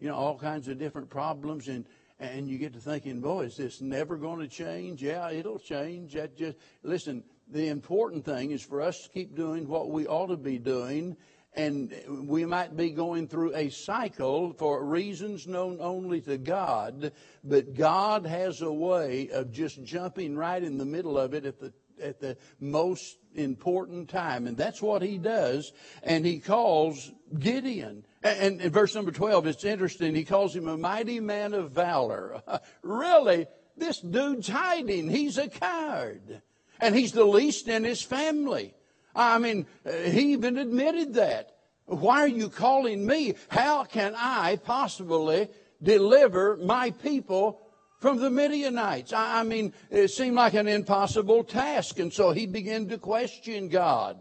you 0.00 0.08
know, 0.08 0.14
all 0.14 0.36
kinds 0.36 0.68
of 0.68 0.78
different 0.78 1.10
problems, 1.10 1.68
and 1.68 1.86
and 2.20 2.48
you 2.48 2.58
get 2.58 2.72
to 2.72 2.80
thinking, 2.80 3.20
boy, 3.20 3.42
is 3.42 3.56
this 3.56 3.80
never 3.80 4.16
going 4.16 4.40
to 4.40 4.48
change? 4.48 5.02
Yeah, 5.02 5.30
it'll 5.30 5.60
change. 5.60 6.14
That 6.14 6.36
just 6.36 6.56
listen. 6.82 7.22
The 7.50 7.68
important 7.68 8.24
thing 8.24 8.50
is 8.50 8.62
for 8.62 8.82
us 8.82 9.04
to 9.04 9.08
keep 9.08 9.34
doing 9.34 9.68
what 9.68 9.90
we 9.90 10.06
ought 10.06 10.26
to 10.26 10.36
be 10.36 10.58
doing, 10.58 11.16
and 11.54 11.94
we 12.08 12.44
might 12.44 12.76
be 12.76 12.90
going 12.90 13.26
through 13.26 13.54
a 13.54 13.70
cycle 13.70 14.52
for 14.52 14.84
reasons 14.84 15.46
known 15.46 15.78
only 15.80 16.20
to 16.22 16.36
God, 16.36 17.12
but 17.42 17.74
God 17.74 18.26
has 18.26 18.60
a 18.60 18.72
way 18.72 19.30
of 19.30 19.50
just 19.50 19.82
jumping 19.82 20.36
right 20.36 20.62
in 20.62 20.76
the 20.76 20.84
middle 20.84 21.18
of 21.18 21.32
it 21.32 21.46
at 21.46 21.58
the 21.58 21.72
at 22.00 22.20
the 22.20 22.36
most 22.60 23.18
important 23.34 24.08
time. 24.08 24.46
And 24.46 24.56
that's 24.56 24.80
what 24.80 25.02
he 25.02 25.18
does. 25.18 25.72
And 26.02 26.24
he 26.24 26.38
calls 26.38 27.10
Gideon. 27.38 28.04
And 28.22 28.60
in 28.60 28.70
verse 28.70 28.94
number 28.94 29.10
12, 29.10 29.46
it's 29.46 29.64
interesting. 29.64 30.14
He 30.14 30.24
calls 30.24 30.54
him 30.54 30.68
a 30.68 30.76
mighty 30.76 31.20
man 31.20 31.54
of 31.54 31.72
valor. 31.72 32.42
really? 32.82 33.46
This 33.76 34.00
dude's 34.00 34.48
hiding. 34.48 35.08
He's 35.08 35.38
a 35.38 35.48
coward. 35.48 36.42
And 36.80 36.94
he's 36.94 37.12
the 37.12 37.24
least 37.24 37.68
in 37.68 37.84
his 37.84 38.02
family. 38.02 38.74
I 39.14 39.38
mean, 39.38 39.66
uh, 39.84 39.92
he 39.92 40.32
even 40.32 40.58
admitted 40.58 41.14
that. 41.14 41.56
Why 41.86 42.20
are 42.20 42.28
you 42.28 42.50
calling 42.50 43.06
me? 43.06 43.34
How 43.48 43.84
can 43.84 44.14
I 44.16 44.56
possibly 44.56 45.48
deliver 45.82 46.56
my 46.56 46.90
people 46.90 47.62
from 47.98 48.18
the 48.18 48.30
Midianites. 48.30 49.12
I, 49.12 49.42
mean, 49.42 49.72
it 49.90 50.08
seemed 50.08 50.36
like 50.36 50.54
an 50.54 50.68
impossible 50.68 51.44
task. 51.44 51.98
And 51.98 52.12
so 52.12 52.30
he 52.30 52.46
began 52.46 52.88
to 52.88 52.98
question 52.98 53.68
God. 53.68 54.18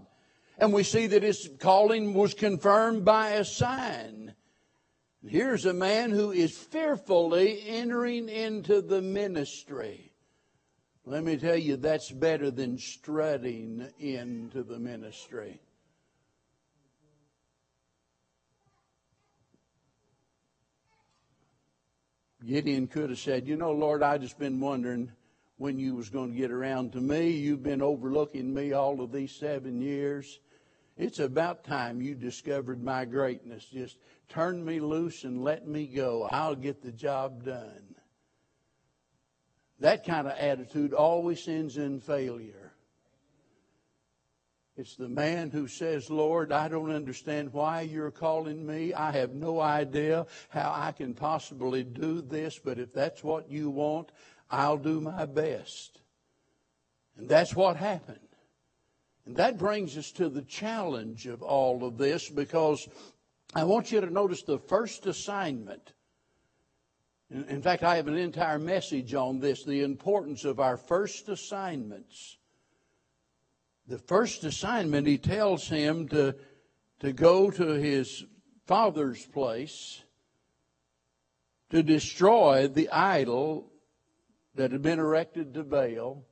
And 0.58 0.74
we 0.74 0.84
see 0.84 1.08
that 1.08 1.24
his 1.24 1.50
calling 1.60 2.14
was 2.14 2.34
confirmed 2.34 3.06
by 3.06 3.32
a 3.32 3.46
sign. 3.46 4.34
Here's 5.26 5.66
a 5.66 5.74
man 5.74 6.12
who 6.12 6.32
is 6.32 6.58
fearfully 6.58 7.64
entering 7.68 8.30
into 8.30 8.82
the 8.82 9.02
ministry. 9.02 10.12
Let 11.10 11.24
me 11.24 11.38
tell 11.38 11.56
you, 11.56 11.78
that's 11.78 12.12
better 12.12 12.52
than 12.52 12.78
strutting 12.78 13.88
into 13.98 14.62
the 14.62 14.78
ministry. 14.78 15.62
Gideon 22.46 22.88
could 22.88 23.10
have 23.10 23.20
said, 23.20 23.48
You 23.48 23.56
know, 23.56 23.72
Lord, 23.72 24.04
I 24.04 24.18
just 24.18 24.38
been 24.38 24.60
wondering 24.60 25.10
when 25.56 25.80
you 25.80 25.96
was 25.96 26.10
going 26.10 26.34
to 26.34 26.38
get 26.38 26.52
around 26.52 26.92
to 26.92 27.00
me. 27.00 27.30
You've 27.30 27.64
been 27.64 27.82
overlooking 27.82 28.54
me 28.54 28.74
all 28.74 29.00
of 29.00 29.14
these 29.14 29.32
seven 29.32 29.80
years. 29.80 30.42
It's 30.98 31.20
about 31.20 31.64
time 31.64 32.02
you 32.02 32.16
discovered 32.16 32.84
my 32.84 33.06
greatness. 33.06 33.64
Just 33.64 33.96
turn 34.28 34.66
me 34.66 34.82
loose 34.82 35.24
and 35.24 35.42
let 35.42 35.70
me 35.70 35.88
go. 35.88 36.28
I'll 36.30 36.56
get 36.56 36.82
the 36.82 36.92
job 36.92 37.46
done. 37.46 37.87
That 39.80 40.06
kind 40.06 40.28
of 40.28 40.34
attitude 40.38 40.94
always 40.94 41.48
ends 41.48 41.78
in 41.78 42.00
failure. 42.00 42.74
It's 44.76 44.96
the 44.96 45.10
man 45.10 45.50
who 45.50 45.68
says, 45.68 46.12
Lord, 46.12 46.52
I 46.52 46.68
don't 46.68 46.92
understand 46.92 47.52
why 47.52 47.82
you're 47.82 48.12
calling 48.12 48.66
me. 48.66 48.94
I 48.94 49.12
have 49.12 49.34
no 49.34 49.60
idea 49.60 50.28
how 50.50 50.72
I 50.76 50.92
can 50.92 51.16
possibly 51.16 51.84
do 51.84 52.22
this, 52.22 52.60
but 52.64 52.78
if 52.78 52.94
that's 52.94 53.24
what 53.24 53.50
you 53.50 53.72
want, 53.72 54.12
I'll 54.52 54.78
do 54.78 55.02
my 55.02 55.26
best. 55.26 56.00
And 57.18 57.28
that's 57.28 57.56
what 57.56 57.76
happened. 57.76 58.20
And 59.26 59.36
that 59.38 59.58
brings 59.58 59.98
us 59.98 60.12
to 60.14 60.30
the 60.30 60.44
challenge 60.44 61.26
of 61.26 61.42
all 61.42 61.84
of 61.84 61.98
this 61.98 62.30
because 62.30 62.88
I 63.56 63.64
want 63.64 63.92
you 63.92 64.00
to 64.00 64.10
notice 64.10 64.44
the 64.44 64.60
first 64.60 65.08
assignment. 65.08 65.94
In 67.30 67.62
fact, 67.62 67.84
I 67.84 67.98
have 67.98 68.08
an 68.08 68.18
entire 68.18 68.60
message 68.60 69.14
on 69.14 69.40
this 69.40 69.64
the 69.64 69.84
importance 69.84 70.46
of 70.46 70.60
our 70.60 70.78
first 70.78 71.28
assignments 71.30 72.38
the 73.88 73.98
first 73.98 74.44
assignment, 74.44 75.08
he 75.08 75.18
tells 75.18 75.68
him 75.68 76.10
to, 76.10 76.36
to 77.00 77.14
go 77.14 77.50
to 77.50 77.68
his 77.68 78.26
father's 78.66 79.26
place 79.26 80.04
to 81.70 81.82
destroy 81.84 82.68
the 82.68 82.90
idol 82.90 83.72
that 84.56 84.72
had 84.72 84.82
been 84.82 85.00
erected 85.00 85.54
to 85.54 85.64
Baal 85.64 86.26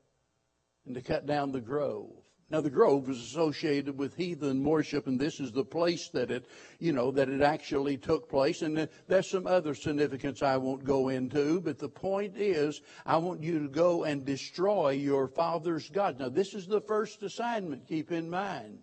and 0.86 0.96
to 0.96 1.02
cut 1.02 1.26
down 1.26 1.52
the 1.52 1.62
grove. 1.62 2.12
Now 2.52 2.62
the 2.62 2.70
grove 2.70 3.08
was 3.08 3.20
associated 3.20 3.98
with 3.98 4.16
heathen 4.16 4.64
worship, 4.64 5.08
and 5.08 5.20
this 5.20 5.40
is 5.40 5.52
the 5.52 5.66
place 5.66 6.10
that 6.10 6.30
it, 6.30 6.46
you 6.78 6.94
know, 6.94 7.10
that 7.10 7.28
it 7.28 7.42
actually 7.42 7.98
took 7.98 8.30
place. 8.30 8.62
And 8.62 8.88
there's 9.08 9.30
some 9.30 9.48
other 9.48 9.74
significance 9.74 10.44
I 10.44 10.58
won't 10.58 10.84
go 10.84 11.10
into, 11.10 11.60
but 11.60 11.80
the 11.80 11.90
point 11.90 12.38
is, 12.38 12.82
I 13.04 13.18
want 13.18 13.42
you 13.42 13.60
to 13.60 13.68
go 13.68 14.04
and 14.04 14.24
destroy 14.24 14.92
your 14.92 15.28
father's 15.28 15.90
God. 15.90 16.20
Now 16.20 16.30
this 16.30 16.54
is 16.54 16.68
the 16.68 16.82
first 16.82 17.24
assignment, 17.24 17.88
keep 17.88 18.12
in 18.12 18.30
mind. 18.30 18.80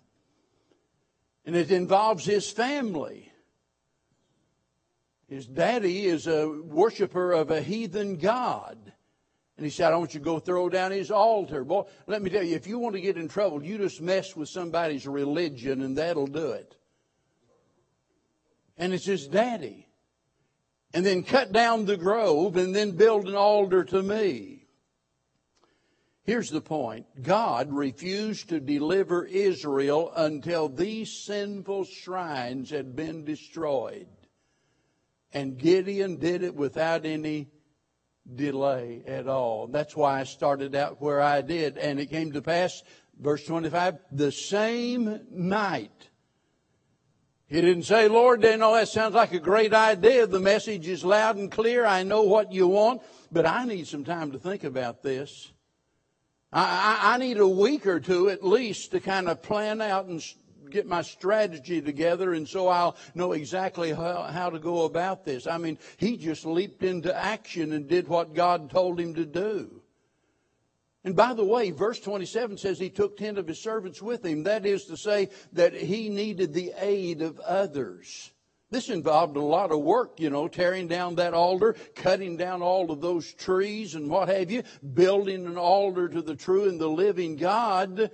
And 1.47 1.55
it 1.55 1.71
involves 1.71 2.25
his 2.25 2.51
family. 2.51 3.33
His 5.29 5.47
daddy 5.47 6.07
is 6.07 6.27
a 6.27 6.49
worshiper 6.49 7.33
of 7.33 7.51
a 7.51 7.63
heathen 7.63 8.17
God. 8.17 8.93
And 9.57 9.67
he 9.67 9.71
said, 9.71 9.93
I 9.93 9.97
want 9.97 10.15
you 10.15 10.21
to 10.21 10.25
go 10.25 10.39
throw 10.39 10.69
down 10.69 10.93
his 10.93 11.11
altar. 11.11 11.65
Boy, 11.65 11.85
let 12.07 12.23
me 12.23 12.31
tell 12.31 12.43
you, 12.43 12.57
if 12.57 12.67
you 12.67 12.79
want 12.79 12.95
to 12.95 13.01
get 13.01 13.17
in 13.17 13.29
trouble, 13.29 13.63
you 13.63 13.79
just 13.79 14.01
mess 14.01 14.35
with 14.35 14.49
somebody's 14.49 15.07
religion 15.07 15.83
and 15.83 15.99
that'll 15.99 16.27
do 16.27 16.53
it. 16.53 16.75
And 18.79 18.95
it's 18.95 19.05
his 19.05 19.29
daddy. 19.29 19.87
and 20.95 21.05
then 21.05 21.23
cut 21.23 21.53
down 21.53 21.87
the 21.87 21.97
grove 21.97 22.57
and 22.57 22.75
then 22.75 22.93
build 22.93 23.29
an 23.29 23.35
altar 23.35 23.85
to 23.85 24.03
me. 24.03 24.67
Here's 26.25 26.51
the 26.51 26.61
point. 26.61 27.07
God 27.21 27.73
refused 27.73 28.51
to 28.51 28.61
deliver 28.61 29.25
Israel 29.25 30.13
until 30.15 30.69
these 30.69 31.11
sinful 31.11 31.85
shrines 31.85 32.71
had 32.71 32.95
been 32.95 33.25
destroyed. 33.25 34.07
And 35.33 35.59
Gideon 35.59 36.19
did 36.19 36.43
it 36.43 36.55
without 36.55 37.07
any 37.07 37.49
delay 38.35 39.03
at 39.07 39.29
all. 39.29 39.67
That's 39.67 39.97
why 39.97 40.21
I 40.21 40.25
started 40.25 40.75
out 40.75 41.01
where 41.01 41.21
I 41.21 41.41
did. 41.41 41.79
And 41.79 41.99
it 41.99 42.07
came 42.07 42.33
to 42.33 42.43
pass, 42.43 42.83
verse 43.21 43.45
25, 43.45 43.99
the 44.11 44.33
same 44.33 45.21
night. 45.31 46.09
He 47.47 47.61
didn't 47.61 47.83
say, 47.83 48.09
Lord, 48.09 48.41
know, 48.41 48.75
that 48.75 48.89
sounds 48.89 49.15
like 49.15 49.33
a 49.33 49.39
great 49.39 49.75
idea. 49.75 50.27
The 50.27 50.41
message 50.41 50.89
is 50.89 51.05
loud 51.05 51.37
and 51.37 51.51
clear. 51.51 51.85
I 51.85 52.03
know 52.03 52.23
what 52.23 52.51
you 52.51 52.67
want, 52.67 53.03
but 53.31 53.45
I 53.45 53.67
need 53.67 53.87
some 53.87 54.05
time 54.05 54.33
to 54.33 54.39
think 54.39 54.65
about 54.65 55.03
this. 55.03 55.53
I, 56.51 57.01
I, 57.03 57.15
I 57.15 57.19
need 57.19 57.37
a 57.37 57.47
week 57.47 57.87
or 57.87 58.01
two 58.01 58.31
at 58.31 58.43
least 58.43 58.93
to 58.93 59.01
kind 59.01 59.29
of 59.29 59.43
plan 59.43 59.83
out 59.83 60.07
and 60.07 60.23
get 60.71 60.87
my 60.87 61.03
strategy 61.03 61.81
together 61.81 62.35
and 62.35 62.49
so 62.49 62.69
I'll 62.69 62.97
know 63.15 63.33
exactly 63.33 63.93
how, 63.93 64.23
how 64.23 64.51
to 64.51 64.59
go 64.59 64.85
about 64.85 65.25
this. 65.25 65.47
I 65.47 65.59
mean, 65.59 65.79
he 65.97 66.17
just 66.17 66.45
leaped 66.45 66.83
into 66.83 67.15
action 67.15 67.73
and 67.73 67.89
did 67.89 68.09
what 68.09 68.35
God 68.35 68.71
told 68.71 69.01
him 69.01 69.15
to 69.15 69.27
do. 69.27 69.83
And 71.05 71.17
by 71.17 71.35
the 71.35 71.45
way, 71.45 71.71
verse 71.71 71.99
27 71.99 72.57
says 72.59 72.79
he 72.79 72.91
took 72.91 73.17
10 73.17 73.37
of 73.37 73.49
his 73.49 73.61
servants 73.61 74.01
with 74.01 74.25
him. 74.25 74.45
That 74.45 74.65
is 74.65 74.85
to 74.85 74.97
say 74.97 75.31
that 75.53 75.75
he 75.75 76.09
needed 76.09 76.53
the 76.53 76.73
aid 76.79 77.23
of 77.23 77.41
others. 77.41 78.31
This 78.71 78.89
involved 78.89 79.37
a 79.37 79.43
lot 79.43 79.71
of 79.71 79.81
work, 79.81 80.19
you 80.19 80.31
know, 80.31 80.49
tearing 80.49 80.87
down 80.87 81.17
that 81.17 81.35
altar, 81.35 81.77
cutting 81.95 82.39
down 82.39 82.63
all 82.63 82.91
of 82.91 83.03
those 83.03 83.35
trees 83.35 83.95
and 83.95 84.09
what 84.09 84.31
have 84.31 84.51
you, 84.51 84.63
building 84.95 85.45
an 85.47 85.59
altar 85.59 86.09
to 86.09 86.23
the 86.23 86.35
true 86.35 86.69
and 86.69 86.81
the 86.81 86.89
living 86.89 87.37
God. 87.37 88.11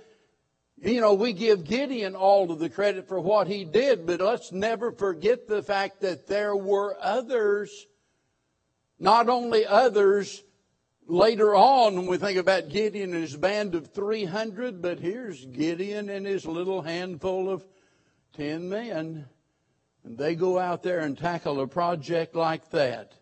You 0.81 1.01
know, 1.01 1.13
we 1.13 1.33
give 1.33 1.65
Gideon 1.65 2.15
all 2.15 2.51
of 2.51 2.59
the 2.59 2.69
credit 2.69 3.07
for 3.07 3.19
what 3.19 3.47
he 3.47 3.65
did, 3.65 4.05
but 4.05 4.21
let's 4.21 4.53
never 4.53 4.91
forget 4.93 5.47
the 5.47 5.61
fact 5.61 6.01
that 6.01 6.27
there 6.27 6.55
were 6.55 6.95
others, 7.01 7.87
not 8.97 9.27
only 9.27 9.65
others 9.65 10.41
later 11.05 11.53
on 11.53 11.95
when 11.95 12.07
we 12.07 12.17
think 12.17 12.37
about 12.37 12.69
Gideon 12.69 13.13
and 13.13 13.23
his 13.23 13.35
band 13.35 13.75
of 13.75 13.87
300, 13.87 14.81
but 14.81 14.99
here's 14.99 15.43
Gideon 15.45 16.09
and 16.09 16.25
his 16.25 16.45
little 16.45 16.81
handful 16.81 17.49
of 17.49 17.65
10 18.37 18.69
men. 18.69 19.25
And 20.05 20.17
they 20.17 20.35
go 20.35 20.57
out 20.57 20.81
there 20.81 20.99
and 20.99 21.17
tackle 21.17 21.59
a 21.59 21.67
project 21.67 22.35
like 22.35 22.69
that. 22.69 23.13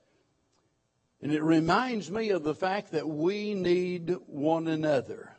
And 1.24 1.32
it 1.32 1.42
reminds 1.42 2.12
me 2.12 2.30
of 2.30 2.44
the 2.44 2.54
fact 2.54 2.92
that 2.92 3.08
we 3.08 3.56
need 3.56 4.16
one 4.28 4.68
another. 4.68 5.37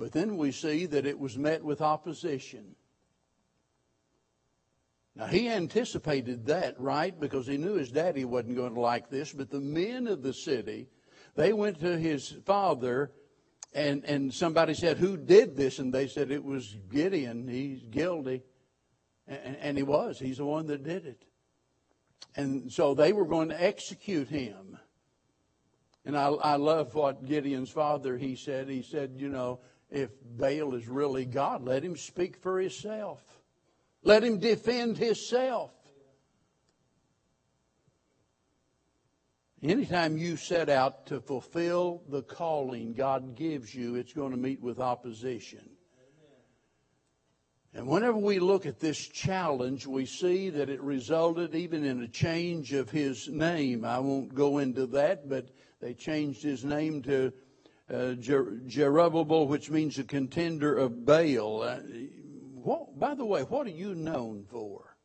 But 0.00 0.12
then 0.12 0.38
we 0.38 0.50
see 0.50 0.86
that 0.86 1.04
it 1.04 1.20
was 1.20 1.36
met 1.36 1.62
with 1.62 1.82
opposition. 1.82 2.74
Now, 5.14 5.26
he 5.26 5.50
anticipated 5.50 6.46
that, 6.46 6.80
right? 6.80 7.20
Because 7.20 7.46
he 7.46 7.58
knew 7.58 7.74
his 7.74 7.90
daddy 7.90 8.24
wasn't 8.24 8.56
going 8.56 8.72
to 8.72 8.80
like 8.80 9.10
this. 9.10 9.34
But 9.34 9.50
the 9.50 9.60
men 9.60 10.06
of 10.06 10.22
the 10.22 10.32
city, 10.32 10.88
they 11.34 11.52
went 11.52 11.80
to 11.80 11.98
his 11.98 12.34
father, 12.46 13.12
and, 13.74 14.02
and 14.06 14.32
somebody 14.32 14.72
said, 14.72 14.96
Who 14.96 15.18
did 15.18 15.54
this? 15.54 15.78
And 15.78 15.92
they 15.92 16.06
said, 16.08 16.30
It 16.30 16.42
was 16.42 16.78
Gideon. 16.90 17.46
He's 17.46 17.82
guilty. 17.82 18.42
And, 19.28 19.56
and 19.60 19.76
he 19.76 19.82
was. 19.82 20.18
He's 20.18 20.38
the 20.38 20.46
one 20.46 20.66
that 20.68 20.82
did 20.82 21.04
it. 21.04 21.26
And 22.36 22.72
so 22.72 22.94
they 22.94 23.12
were 23.12 23.26
going 23.26 23.50
to 23.50 23.62
execute 23.62 24.28
him. 24.28 24.78
And 26.06 26.16
I, 26.16 26.28
I 26.28 26.56
love 26.56 26.94
what 26.94 27.26
Gideon's 27.26 27.68
father, 27.68 28.16
he 28.16 28.34
said. 28.34 28.70
He 28.70 28.80
said, 28.80 29.16
You 29.18 29.28
know, 29.28 29.60
if 29.90 30.10
Baal 30.36 30.74
is 30.74 30.88
really 30.88 31.24
God, 31.24 31.64
let 31.64 31.84
him 31.84 31.96
speak 31.96 32.36
for 32.36 32.60
himself. 32.60 33.22
Let 34.02 34.24
him 34.24 34.38
defend 34.38 34.96
himself. 34.96 35.72
Anytime 39.62 40.16
you 40.16 40.36
set 40.36 40.70
out 40.70 41.06
to 41.06 41.20
fulfill 41.20 42.02
the 42.08 42.22
calling 42.22 42.94
God 42.94 43.36
gives 43.36 43.74
you, 43.74 43.96
it's 43.96 44.14
going 44.14 44.30
to 44.30 44.38
meet 44.38 44.62
with 44.62 44.80
opposition. 44.80 45.68
And 47.74 47.86
whenever 47.86 48.16
we 48.16 48.38
look 48.38 48.66
at 48.66 48.80
this 48.80 48.98
challenge, 48.98 49.86
we 49.86 50.06
see 50.06 50.50
that 50.50 50.70
it 50.70 50.80
resulted 50.80 51.54
even 51.54 51.84
in 51.84 52.02
a 52.02 52.08
change 52.08 52.72
of 52.72 52.90
his 52.90 53.28
name. 53.28 53.84
I 53.84 53.98
won't 53.98 54.34
go 54.34 54.58
into 54.58 54.86
that, 54.86 55.28
but 55.28 55.50
they 55.80 55.94
changed 55.94 56.42
his 56.42 56.64
name 56.64 57.02
to 57.02 57.32
uh, 57.90 58.14
Jerubbaal, 58.14 59.48
which 59.48 59.70
means 59.70 59.98
a 59.98 60.04
contender 60.04 60.76
of 60.76 61.04
Baal. 61.04 61.62
Uh, 61.62 61.78
what, 62.54 62.98
by 62.98 63.14
the 63.14 63.24
way, 63.24 63.42
what 63.42 63.66
are 63.66 63.70
you 63.70 63.94
known 63.94 64.44
for? 64.48 64.96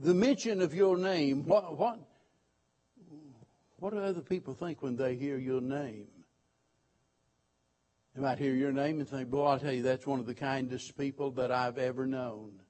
The 0.00 0.14
mention 0.14 0.60
of 0.60 0.74
your 0.74 0.96
name, 0.96 1.44
what, 1.44 1.78
what, 1.78 1.98
what 3.78 3.92
do 3.92 3.98
other 3.98 4.22
people 4.22 4.54
think 4.54 4.82
when 4.82 4.96
they 4.96 5.14
hear 5.16 5.38
your 5.38 5.60
name? 5.60 6.06
They 8.14 8.22
might 8.22 8.38
hear 8.38 8.54
your 8.54 8.72
name 8.72 9.00
and 9.00 9.08
think, 9.08 9.30
boy, 9.30 9.44
I'll 9.44 9.58
tell 9.58 9.72
you, 9.72 9.82
that's 9.82 10.06
one 10.06 10.20
of 10.20 10.26
the 10.26 10.34
kindest 10.34 10.96
people 10.96 11.32
that 11.32 11.50
I've 11.50 11.78
ever 11.78 12.06
known. 12.06 12.60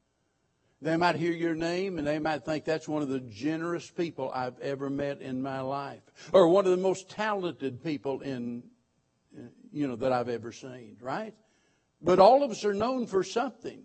They 0.85 0.99
might 0.99 1.17
hear 1.17 1.33
your 1.33 1.55
name 1.55 1.97
and 1.97 2.07
they 2.07 2.19
might 2.19 2.45
think 2.45 2.67
that's 2.67 2.87
one 2.87 3.01
of 3.01 3.09
the 3.09 3.21
generous 3.21 3.91
people 3.91 4.31
I've 4.35 4.59
ever 4.61 4.91
met 4.91 5.23
in 5.23 5.41
my 5.41 5.61
life. 5.61 6.03
Or 6.31 6.47
one 6.47 6.67
of 6.67 6.73
the 6.73 6.77
most 6.77 7.09
talented 7.09 7.83
people 7.83 8.21
in, 8.21 8.65
you 9.73 9.89
know, 9.89 9.97
that 9.97 10.13
I've 10.13 10.29
ever 10.29 10.53
seen, 10.53 10.99
right? 11.01 11.35
But 12.03 12.19
all 12.19 12.43
of 12.43 12.51
us 12.51 12.67
are 12.67 12.75
known 12.75 13.07
for 13.07 13.25
something. 13.25 13.83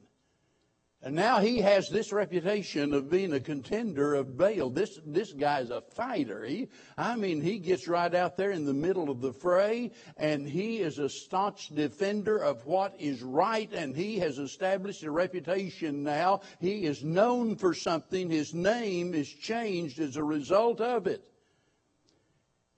And 1.02 1.16
now 1.16 1.40
he 1.40 1.60
has 1.60 1.88
this 1.88 2.12
reputation 2.12 2.94
of 2.94 3.10
being 3.10 3.32
a 3.32 3.40
contender 3.40 4.16
of 4.16 4.38
Baal. 4.38 4.70
This, 4.70 5.00
this 5.06 5.32
guy's 5.32 5.70
a 5.70 5.80
fighter. 5.80 6.44
He, 6.44 6.68
I 6.98 7.16
mean, 7.16 7.40
he 7.40 7.58
gets 7.58 7.88
right 7.88 8.14
out 8.14 8.36
there 8.36 8.52
in 8.52 8.66
the 8.66 8.74
middle 8.74 9.10
of 9.10 9.22
the 9.22 9.32
fray, 9.32 9.92
and 10.18 10.46
he 10.46 10.80
is 10.80 11.00
a 11.00 11.08
staunch 11.08 11.70
defender 11.70 12.38
of 12.38 12.66
what 12.66 13.00
is 13.00 13.22
right, 13.22 13.72
and 13.72 13.96
he 13.96 14.20
has 14.20 14.40
established 14.40 15.04
a 15.04 15.12
reputation 15.12 16.04
now. 16.04 16.42
He 16.60 16.84
is 16.86 17.02
known 17.02 17.56
for 17.56 17.74
something. 17.74 18.30
His 18.30 18.54
name 18.54 19.14
is 19.14 19.30
changed 19.30 20.00
as 20.00 20.18
a 20.18 20.24
result 20.24 20.82
of 20.82 21.08
it. 21.08 21.24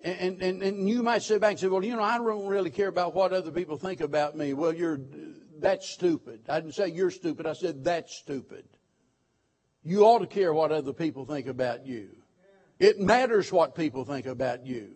And, 0.04 0.42
and, 0.42 0.64
and 0.64 0.90
you 0.90 1.04
might 1.04 1.22
sit 1.22 1.42
back 1.42 1.52
and 1.52 1.60
say, 1.60 1.68
well, 1.68 1.84
you 1.84 1.96
know, 1.96 2.02
I 2.02 2.18
don't 2.18 2.48
really 2.48 2.72
care 2.72 2.88
about 2.88 3.14
what 3.14 3.34
other 3.34 3.52
people 3.52 3.78
think 3.78 4.02
about 4.02 4.36
me. 4.36 4.54
Well, 4.54 4.74
you're, 4.74 5.00
that's 5.62 5.88
stupid. 5.88 6.41
I 6.50 6.60
didn't 6.60 6.76
say 6.76 6.89
you're 6.89 7.12
stupid. 7.12 7.45
I 7.45 7.54
said 7.54 7.84
that's 7.84 8.13
stupid. 8.15 8.65
You 9.84 10.04
ought 10.06 10.19
to 10.19 10.28
care 10.28 10.54
what 10.54 10.71
other 10.71 10.93
people 10.93 11.26
think 11.26 11.47
about 11.47 11.86
you. 11.86 12.10
It 12.80 13.00
matters 13.00 13.52
what 13.52 13.76
people 13.76 14.06
think 14.06 14.26
about 14.26 14.65
you. 14.65 14.89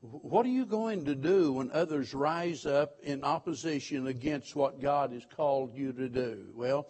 What 0.00 0.44
are 0.44 0.50
you 0.50 0.66
going 0.66 1.04
to 1.04 1.14
do 1.14 1.52
when 1.54 1.70
others 1.70 2.12
rise 2.12 2.66
up 2.66 2.96
in 3.04 3.22
opposition 3.22 4.08
against 4.08 4.56
what 4.56 4.80
God 4.80 5.12
has 5.12 5.24
called 5.36 5.76
you 5.76 5.92
to 5.92 6.08
do? 6.08 6.46
Well, 6.54 6.88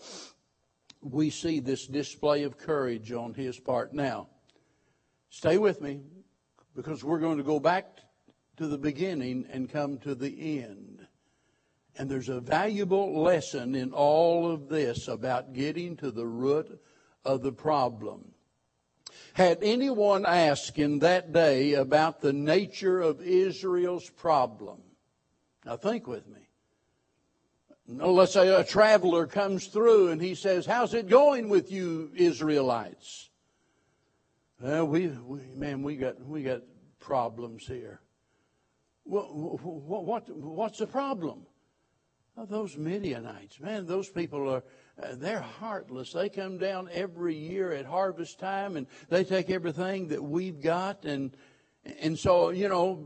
we 1.02 1.28
see 1.28 1.60
this 1.60 1.86
display 1.86 2.44
of 2.44 2.56
courage 2.56 3.12
on 3.12 3.34
his 3.34 3.60
part. 3.60 3.92
Now, 3.92 4.28
stay 5.28 5.58
with 5.58 5.82
me 5.82 6.00
because 6.74 7.04
we're 7.04 7.18
going 7.18 7.38
to 7.38 7.44
go 7.44 7.60
back 7.60 7.98
to 8.56 8.66
the 8.66 8.78
beginning 8.78 9.46
and 9.50 9.70
come 9.70 9.98
to 9.98 10.14
the 10.14 10.62
end. 10.62 11.06
And 11.96 12.10
there's 12.10 12.28
a 12.28 12.40
valuable 12.40 13.22
lesson 13.22 13.74
in 13.74 13.92
all 13.92 14.50
of 14.50 14.68
this 14.68 15.08
about 15.08 15.52
getting 15.52 15.96
to 15.98 16.10
the 16.10 16.26
root 16.26 16.80
of 17.24 17.42
the 17.42 17.52
problem. 17.52 18.32
Had 19.34 19.58
anyone 19.62 20.24
asked 20.24 20.78
in 20.78 21.00
that 21.00 21.32
day 21.32 21.74
about 21.74 22.20
the 22.20 22.32
nature 22.32 23.00
of 23.00 23.20
Israel's 23.20 24.08
problem? 24.08 24.80
Now 25.64 25.76
think 25.76 26.06
with 26.06 26.26
me 26.26 26.42
let's 27.86 28.32
say 28.32 28.48
a 28.48 28.64
traveler 28.64 29.26
comes 29.26 29.66
through 29.66 30.08
and 30.08 30.20
he 30.20 30.34
says, 30.34 30.66
How's 30.66 30.94
it 30.94 31.08
going 31.08 31.48
with 31.48 31.70
you 31.70 32.10
Israelites? 32.14 33.30
We, 34.62 35.08
we 35.08 35.40
man, 35.56 35.82
we 35.82 35.96
got, 35.96 36.24
we 36.24 36.44
got 36.44 36.62
problems 37.00 37.66
here. 37.66 38.00
What, 39.02 39.34
what, 39.34 40.28
what's 40.30 40.78
the 40.78 40.86
problem? 40.86 41.46
Those 42.48 42.76
Midianites, 42.76 43.60
man, 43.60 43.86
those 43.86 44.08
people 44.08 44.48
are, 44.48 44.62
uh, 45.02 45.16
they're 45.16 45.40
heartless. 45.40 46.12
They 46.12 46.28
come 46.28 46.58
down 46.58 46.88
every 46.92 47.34
year 47.34 47.72
at 47.72 47.84
harvest 47.84 48.38
time 48.38 48.76
and 48.76 48.86
they 49.10 49.24
take 49.24 49.50
everything 49.50 50.08
that 50.08 50.22
we've 50.22 50.60
got. 50.60 51.04
And, 51.04 51.36
and 52.00 52.18
so, 52.18 52.50
you 52.50 52.68
know, 52.68 53.04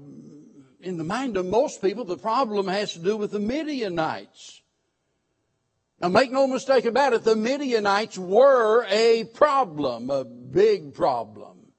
in 0.81 0.97
the 0.97 1.05
mind 1.05 1.37
of 1.37 1.47
most 1.47 1.83
people, 1.83 2.05
the 2.05 2.19
problem 2.19 2.69
has 2.69 2.93
to 2.93 2.99
do 2.99 3.17
with 3.17 3.33
the 3.33 3.41
Midianites. 3.41 4.61
Now 6.01 6.09
make 6.09 6.31
no 6.31 6.47
mistake 6.47 6.85
about 6.85 7.15
it, 7.15 7.25
the 7.25 7.37
Midianites 7.37 8.19
were 8.19 8.85
a 8.89 9.25
problem, 9.25 10.11
a 10.11 10.25
big 10.25 10.95
problem. 10.95 11.73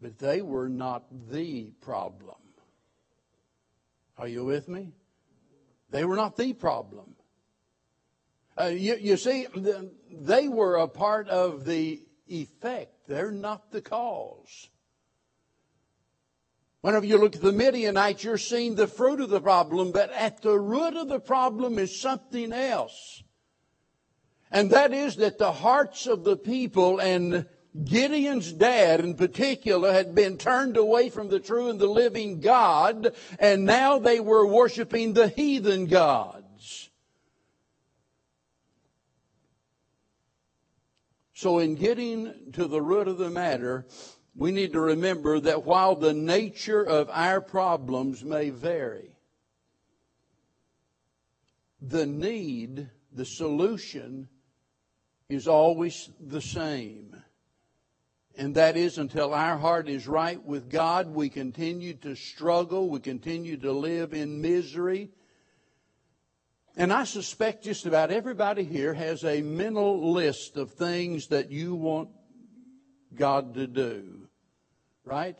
But 0.00 0.18
they 0.18 0.42
were 0.42 0.68
not 0.68 1.04
the 1.30 1.72
problem. 1.80 2.36
Are 4.18 4.26
you 4.26 4.44
with 4.44 4.68
me? 4.68 4.92
They 5.90 6.04
were 6.04 6.16
not 6.16 6.36
the 6.36 6.52
problem. 6.54 7.14
Uh, 8.58 8.64
you, 8.64 8.96
you 8.96 9.16
see, 9.16 9.46
they 10.10 10.48
were 10.48 10.76
a 10.76 10.88
part 10.88 11.28
of 11.28 11.64
the 11.64 12.02
effect. 12.26 13.06
They're 13.06 13.30
not 13.30 13.70
the 13.70 13.80
cause. 13.80 14.68
Whenever 16.82 17.06
you 17.06 17.16
look 17.16 17.36
at 17.36 17.42
the 17.42 17.52
Midianites, 17.52 18.24
you're 18.24 18.36
seeing 18.36 18.74
the 18.74 18.88
fruit 18.88 19.20
of 19.20 19.30
the 19.30 19.40
problem, 19.40 19.92
but 19.92 20.12
at 20.12 20.42
the 20.42 20.58
root 20.58 20.96
of 20.96 21.08
the 21.08 21.20
problem 21.20 21.78
is 21.78 21.98
something 21.98 22.52
else. 22.52 23.22
And 24.50 24.70
that 24.70 24.92
is 24.92 25.16
that 25.16 25.38
the 25.38 25.52
hearts 25.52 26.06
of 26.06 26.24
the 26.24 26.36
people 26.36 27.00
and 27.00 27.46
Gideon's 27.84 28.52
dad 28.52 29.00
in 29.00 29.14
particular 29.14 29.92
had 29.92 30.14
been 30.14 30.36
turned 30.36 30.76
away 30.76 31.08
from 31.08 31.28
the 31.28 31.38
true 31.38 31.70
and 31.70 31.80
the 31.80 31.86
living 31.86 32.40
God, 32.40 33.14
and 33.38 33.64
now 33.64 34.00
they 34.00 34.18
were 34.18 34.46
worshiping 34.46 35.14
the 35.14 35.28
heathen 35.28 35.86
gods. 35.86 36.90
So 41.32 41.60
in 41.60 41.76
getting 41.76 42.52
to 42.52 42.66
the 42.66 42.82
root 42.82 43.08
of 43.08 43.18
the 43.18 43.30
matter, 43.30 43.86
we 44.34 44.50
need 44.50 44.72
to 44.72 44.80
remember 44.80 45.40
that 45.40 45.64
while 45.64 45.94
the 45.94 46.14
nature 46.14 46.82
of 46.82 47.10
our 47.10 47.40
problems 47.40 48.24
may 48.24 48.50
vary, 48.50 49.12
the 51.80 52.06
need, 52.06 52.88
the 53.12 53.24
solution 53.24 54.28
is 55.28 55.48
always 55.48 56.10
the 56.20 56.40
same. 56.40 57.22
And 58.34 58.54
that 58.54 58.78
is 58.78 58.96
until 58.96 59.34
our 59.34 59.58
heart 59.58 59.88
is 59.88 60.08
right 60.08 60.42
with 60.42 60.70
God, 60.70 61.08
we 61.08 61.28
continue 61.28 61.94
to 61.94 62.14
struggle, 62.14 62.88
we 62.88 63.00
continue 63.00 63.58
to 63.58 63.72
live 63.72 64.14
in 64.14 64.40
misery. 64.40 65.10
And 66.74 66.90
I 66.90 67.04
suspect 67.04 67.64
just 67.64 67.84
about 67.84 68.10
everybody 68.10 68.64
here 68.64 68.94
has 68.94 69.24
a 69.24 69.42
mental 69.42 70.12
list 70.12 70.56
of 70.56 70.70
things 70.70 71.26
that 71.26 71.50
you 71.50 71.74
want 71.74 72.08
God 73.14 73.54
to 73.54 73.66
do. 73.66 74.28
Right? 75.04 75.36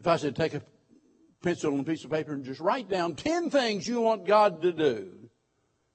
If 0.00 0.06
I 0.06 0.16
said 0.16 0.36
take 0.36 0.54
a 0.54 0.62
pencil 1.42 1.72
and 1.72 1.80
a 1.80 1.84
piece 1.84 2.04
of 2.04 2.10
paper 2.10 2.32
and 2.32 2.44
just 2.44 2.60
write 2.60 2.88
down 2.88 3.14
10 3.14 3.50
things 3.50 3.86
you 3.86 4.00
want 4.00 4.26
God 4.26 4.62
to 4.62 4.72
do. 4.72 5.12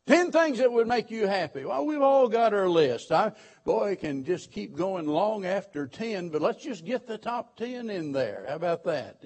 10 0.07 0.31
things 0.31 0.57
that 0.57 0.71
would 0.71 0.87
make 0.87 1.11
you 1.11 1.27
happy. 1.27 1.63
Well, 1.63 1.85
we've 1.85 2.01
all 2.01 2.27
got 2.27 2.53
our 2.53 2.67
list. 2.67 3.11
I, 3.11 3.33
boy, 3.63 3.95
can 3.95 4.25
just 4.25 4.51
keep 4.51 4.75
going 4.75 5.07
long 5.07 5.45
after 5.45 5.87
10, 5.87 6.29
but 6.29 6.41
let's 6.41 6.63
just 6.63 6.85
get 6.85 7.05
the 7.05 7.17
top 7.17 7.55
10 7.57 7.89
in 7.89 8.11
there. 8.11 8.45
How 8.47 8.55
about 8.55 8.83
that? 8.85 9.23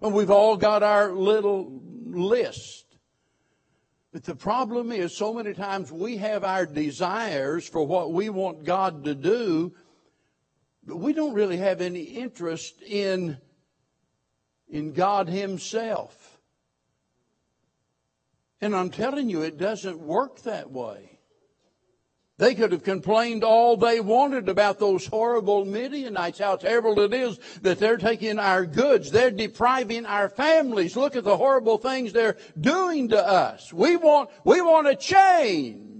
Well, 0.00 0.12
we've 0.12 0.30
all 0.30 0.56
got 0.56 0.82
our 0.82 1.12
little 1.12 1.80
list. 2.06 2.86
But 4.12 4.24
the 4.24 4.34
problem 4.34 4.92
is, 4.92 5.14
so 5.14 5.34
many 5.34 5.52
times 5.52 5.92
we 5.92 6.16
have 6.16 6.42
our 6.42 6.64
desires 6.64 7.68
for 7.68 7.86
what 7.86 8.12
we 8.12 8.30
want 8.30 8.64
God 8.64 9.04
to 9.04 9.14
do, 9.14 9.74
but 10.86 10.98
we 10.98 11.12
don't 11.12 11.34
really 11.34 11.56
have 11.56 11.80
any 11.80 12.02
interest 12.02 12.80
in, 12.82 13.36
in 14.68 14.92
God 14.92 15.28
Himself. 15.28 16.38
And 18.60 18.74
I'm 18.74 18.90
telling 18.90 19.28
you, 19.28 19.42
it 19.42 19.58
doesn't 19.58 19.98
work 19.98 20.42
that 20.42 20.70
way. 20.70 21.16
They 22.38 22.54
could 22.54 22.72
have 22.72 22.84
complained 22.84 23.44
all 23.44 23.78
they 23.78 23.98
wanted 23.98 24.50
about 24.50 24.78
those 24.78 25.06
horrible 25.06 25.64
Midianites, 25.64 26.38
how 26.38 26.56
terrible 26.56 27.00
it 27.00 27.14
is 27.14 27.38
that 27.62 27.78
they're 27.78 27.96
taking 27.96 28.38
our 28.38 28.66
goods. 28.66 29.10
They're 29.10 29.30
depriving 29.30 30.04
our 30.04 30.28
families. 30.28 30.96
Look 30.96 31.16
at 31.16 31.24
the 31.24 31.36
horrible 31.36 31.78
things 31.78 32.12
they're 32.12 32.36
doing 32.60 33.08
to 33.08 33.26
us. 33.26 33.72
We 33.72 33.96
want, 33.96 34.28
we 34.44 34.60
want 34.60 34.86
to 34.86 34.96
change. 34.96 35.95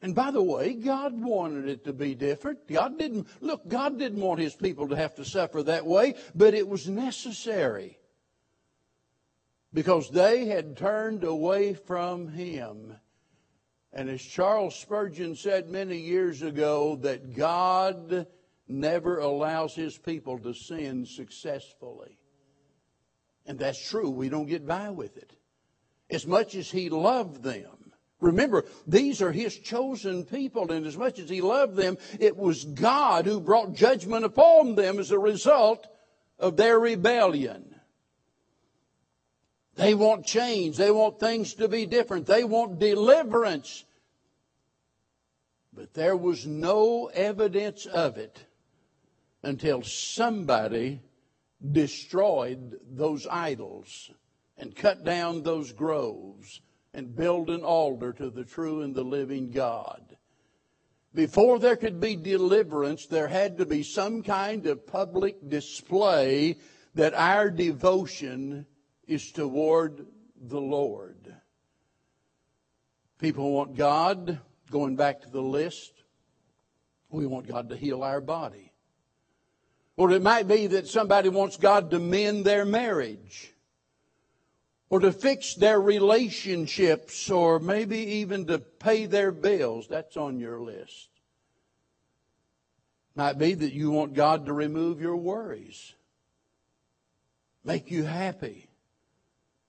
And 0.00 0.14
by 0.14 0.30
the 0.30 0.42
way, 0.42 0.74
God 0.74 1.20
wanted 1.20 1.68
it 1.68 1.84
to 1.84 1.92
be 1.92 2.14
different. 2.14 2.68
God 2.68 2.98
didn't, 2.98 3.26
look, 3.40 3.66
God 3.68 3.98
didn't 3.98 4.20
want 4.20 4.40
His 4.40 4.54
people 4.54 4.88
to 4.88 4.96
have 4.96 5.16
to 5.16 5.24
suffer 5.24 5.62
that 5.64 5.86
way, 5.86 6.14
but 6.34 6.54
it 6.54 6.68
was 6.68 6.88
necessary 6.88 7.98
because 9.72 10.10
they 10.10 10.46
had 10.46 10.76
turned 10.76 11.24
away 11.24 11.74
from 11.74 12.28
him. 12.28 12.94
And 13.92 14.08
as 14.08 14.22
Charles 14.22 14.76
Spurgeon 14.76 15.34
said 15.34 15.68
many 15.68 15.98
years 15.98 16.42
ago, 16.42 16.96
that 16.96 17.34
God 17.34 18.26
never 18.66 19.18
allows 19.18 19.74
his 19.74 19.96
people 19.96 20.38
to 20.40 20.52
sin 20.52 21.06
successfully. 21.06 22.18
And 23.46 23.58
that's 23.58 23.88
true. 23.88 24.10
We 24.10 24.28
don't 24.28 24.46
get 24.46 24.66
by 24.66 24.90
with 24.90 25.16
it. 25.16 25.32
As 26.10 26.26
much 26.26 26.54
as 26.54 26.70
he 26.70 26.90
loved 26.90 27.42
them. 27.42 27.77
Remember, 28.20 28.64
these 28.86 29.22
are 29.22 29.30
his 29.30 29.56
chosen 29.56 30.24
people, 30.24 30.72
and 30.72 30.86
as 30.86 30.96
much 30.96 31.18
as 31.18 31.30
he 31.30 31.40
loved 31.40 31.76
them, 31.76 31.98
it 32.18 32.36
was 32.36 32.64
God 32.64 33.26
who 33.26 33.40
brought 33.40 33.74
judgment 33.74 34.24
upon 34.24 34.74
them 34.74 34.98
as 34.98 35.12
a 35.12 35.18
result 35.18 35.86
of 36.38 36.56
their 36.56 36.78
rebellion. 36.80 37.76
They 39.76 39.94
want 39.94 40.26
change. 40.26 40.76
They 40.76 40.90
want 40.90 41.20
things 41.20 41.54
to 41.54 41.68
be 41.68 41.86
different. 41.86 42.26
They 42.26 42.42
want 42.42 42.80
deliverance. 42.80 43.84
But 45.72 45.94
there 45.94 46.16
was 46.16 46.44
no 46.44 47.06
evidence 47.06 47.86
of 47.86 48.18
it 48.18 48.44
until 49.44 49.82
somebody 49.82 51.00
destroyed 51.70 52.80
those 52.90 53.28
idols 53.28 54.10
and 54.56 54.74
cut 54.74 55.04
down 55.04 55.44
those 55.44 55.72
groves 55.72 56.60
and 56.94 57.14
build 57.14 57.50
an 57.50 57.62
altar 57.62 58.12
to 58.12 58.30
the 58.30 58.44
true 58.44 58.82
and 58.82 58.94
the 58.94 59.04
living 59.04 59.50
God. 59.50 60.16
Before 61.14 61.58
there 61.58 61.76
could 61.76 62.00
be 62.00 62.16
deliverance, 62.16 63.06
there 63.06 63.28
had 63.28 63.58
to 63.58 63.66
be 63.66 63.82
some 63.82 64.22
kind 64.22 64.66
of 64.66 64.86
public 64.86 65.48
display 65.48 66.56
that 66.94 67.14
our 67.14 67.50
devotion 67.50 68.66
is 69.06 69.32
toward 69.32 70.06
the 70.40 70.60
Lord. 70.60 71.34
People 73.18 73.52
want 73.52 73.76
God, 73.76 74.38
going 74.70 74.96
back 74.96 75.22
to 75.22 75.30
the 75.30 75.42
list, 75.42 75.92
we 77.10 77.26
want 77.26 77.48
God 77.48 77.70
to 77.70 77.76
heal 77.76 78.02
our 78.02 78.20
body. 78.20 78.72
Or 79.96 80.12
it 80.12 80.22
might 80.22 80.46
be 80.46 80.68
that 80.68 80.86
somebody 80.86 81.28
wants 81.28 81.56
God 81.56 81.90
to 81.90 81.98
mend 81.98 82.44
their 82.44 82.64
marriage. 82.64 83.52
Or 84.90 85.00
to 85.00 85.12
fix 85.12 85.54
their 85.54 85.80
relationships, 85.80 87.30
or 87.30 87.58
maybe 87.58 87.98
even 87.98 88.46
to 88.46 88.58
pay 88.58 89.04
their 89.06 89.30
bills. 89.30 89.86
That's 89.86 90.16
on 90.16 90.40
your 90.40 90.60
list. 90.60 91.08
Might 93.14 93.36
be 93.36 93.52
that 93.52 93.72
you 93.72 93.90
want 93.90 94.14
God 94.14 94.46
to 94.46 94.52
remove 94.52 95.00
your 95.00 95.16
worries, 95.16 95.92
make 97.64 97.90
you 97.90 98.04
happy. 98.04 98.68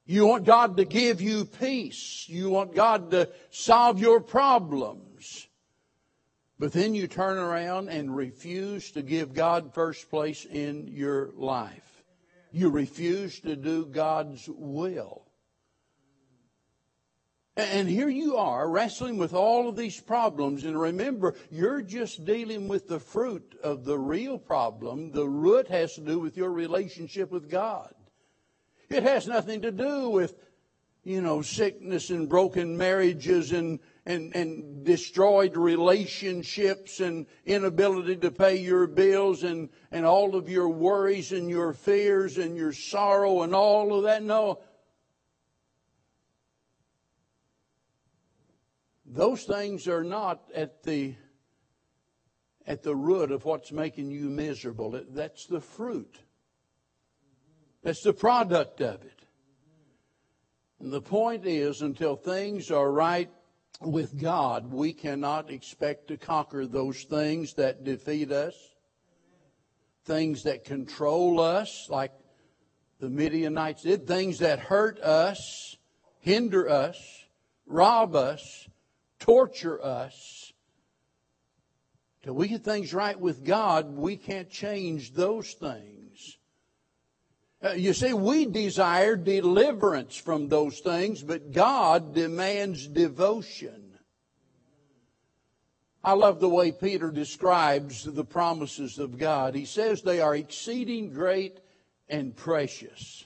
You 0.05 0.25
want 0.25 0.45
God 0.45 0.77
to 0.77 0.85
give 0.85 1.21
you 1.21 1.45
peace. 1.45 2.25
You 2.27 2.49
want 2.49 2.73
God 2.73 3.11
to 3.11 3.29
solve 3.51 3.99
your 3.99 4.19
problems. 4.19 5.47
But 6.57 6.73
then 6.73 6.95
you 6.95 7.07
turn 7.07 7.37
around 7.37 7.89
and 7.89 8.15
refuse 8.15 8.91
to 8.91 9.01
give 9.01 9.33
God 9.33 9.73
first 9.73 10.09
place 10.09 10.45
in 10.45 10.87
your 10.87 11.29
life. 11.35 11.98
You 12.51 12.69
refuse 12.69 13.39
to 13.41 13.55
do 13.55 13.85
God's 13.85 14.47
will. 14.47 15.25
And 17.55 17.89
here 17.89 18.07
you 18.07 18.37
are 18.37 18.69
wrestling 18.69 19.17
with 19.17 19.33
all 19.33 19.67
of 19.67 19.75
these 19.75 19.99
problems. 19.99 20.63
And 20.63 20.79
remember, 20.79 21.35
you're 21.51 21.81
just 21.81 22.23
dealing 22.23 22.69
with 22.69 22.87
the 22.87 23.01
fruit 23.01 23.53
of 23.61 23.83
the 23.83 23.99
real 23.99 24.37
problem. 24.37 25.11
The 25.11 25.27
root 25.27 25.67
has 25.67 25.95
to 25.95 26.01
do 26.01 26.19
with 26.19 26.37
your 26.37 26.51
relationship 26.51 27.31
with 27.31 27.49
God. 27.49 27.93
It 28.89 29.03
has 29.03 29.27
nothing 29.27 29.61
to 29.63 29.71
do 29.71 30.09
with, 30.09 30.35
you 31.03 31.21
know, 31.21 31.41
sickness 31.41 32.09
and 32.11 32.29
broken 32.29 32.77
marriages 32.77 33.51
and, 33.51 33.79
and, 34.05 34.35
and 34.35 34.83
destroyed 34.83 35.55
relationships 35.57 36.99
and 36.99 37.25
inability 37.45 38.15
to 38.17 38.31
pay 38.31 38.57
your 38.57 38.87
bills 38.87 39.43
and, 39.43 39.69
and 39.91 40.05
all 40.05 40.35
of 40.35 40.49
your 40.49 40.69
worries 40.69 41.31
and 41.31 41.49
your 41.49 41.73
fears 41.73 42.37
and 42.37 42.55
your 42.55 42.71
sorrow 42.71 43.43
and 43.43 43.53
all 43.53 43.95
of 43.95 44.03
that. 44.03 44.23
No. 44.23 44.61
Those 49.05 49.43
things 49.43 49.87
are 49.87 50.03
not 50.03 50.41
at 50.55 50.83
the 50.83 51.15
at 52.67 52.83
the 52.83 52.95
root 52.95 53.31
of 53.31 53.45
what's 53.45 53.71
making 53.71 54.11
you 54.11 54.29
miserable. 54.29 55.01
That's 55.09 55.47
the 55.47 55.59
fruit. 55.59 56.19
That's 57.81 58.03
the 58.03 58.13
product 58.13 58.79
of 58.79 59.01
it. 59.01 59.25
And 60.79 60.91
the 60.91 61.01
point 61.01 61.47
is, 61.47 61.81
until 61.81 62.15
things 62.15 62.69
are 62.69 62.91
right 62.91 63.31
with 63.81 64.21
God, 64.21 64.71
we 64.71 64.93
cannot 64.93 65.51
expect 65.51 66.09
to 66.09 66.17
conquer 66.17 66.65
those 66.65 67.03
things 67.03 67.53
that 67.53 67.83
defeat 67.83 68.31
us, 68.31 68.55
things 70.05 70.43
that 70.43 70.65
control 70.65 71.39
us, 71.39 71.87
like 71.89 72.11
the 72.99 73.09
Midianites 73.09 73.83
did, 73.83 74.05
things 74.05 74.39
that 74.39 74.59
hurt 74.59 74.99
us, 74.99 75.77
hinder 76.19 76.69
us, 76.69 77.25
rob 77.65 78.15
us, 78.15 78.67
torture 79.19 79.83
us. 79.83 80.51
Till 82.23 82.33
we 82.33 82.49
get 82.49 82.65
things 82.65 82.93
right 82.93 83.17
with 83.17 83.45
God, 83.45 83.95
we 83.95 84.17
can't 84.17 84.49
change 84.49 85.13
those 85.13 85.53
things. 85.53 85.98
Uh, 87.61 87.71
you 87.71 87.93
see, 87.93 88.13
we 88.13 88.45
desire 88.45 89.17
deliverance 89.17 90.15
from 90.15 90.47
those 90.47 90.79
things, 90.79 91.21
but 91.21 91.51
God 91.51 92.13
demands 92.13 92.87
devotion. 92.87 93.97
I 96.01 96.13
love 96.13 96.39
the 96.39 96.47
way 96.47 96.71
Peter 96.71 97.11
describes 97.11 98.05
the 98.05 98.23
promises 98.23 98.97
of 98.97 99.17
God. 99.17 99.55
He 99.55 99.65
says 99.65 100.01
they 100.01 100.21
are 100.21 100.35
exceeding 100.35 101.11
great 101.11 101.59
and 102.07 102.33
precious. 102.33 103.25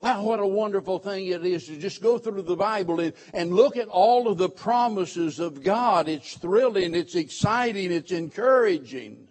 Wow, 0.00 0.22
what 0.22 0.40
a 0.40 0.46
wonderful 0.46 0.98
thing 0.98 1.26
it 1.26 1.44
is 1.44 1.66
to 1.66 1.76
just 1.76 2.02
go 2.02 2.18
through 2.18 2.42
the 2.42 2.56
Bible 2.56 3.00
and, 3.00 3.12
and 3.32 3.52
look 3.52 3.76
at 3.76 3.88
all 3.88 4.28
of 4.28 4.38
the 4.38 4.48
promises 4.48 5.38
of 5.38 5.62
God. 5.62 6.08
It's 6.08 6.36
thrilling, 6.36 6.94
it's 6.94 7.14
exciting, 7.14 7.92
it's 7.92 8.12
encouraging. 8.12 9.27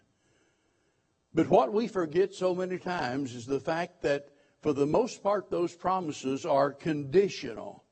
But 1.38 1.50
what 1.50 1.72
we 1.72 1.88
forget 1.88 2.34
so 2.34 2.56
many 2.56 2.80
times 2.80 3.36
is 3.36 3.46
the 3.46 3.60
fact 3.60 4.02
that, 4.02 4.30
for 4.62 4.74
the 4.74 4.88
most 4.88 5.22
part, 5.22 5.52
those 5.52 5.72
promises 5.72 6.48
are 6.48 6.72
conditional. 6.72 7.84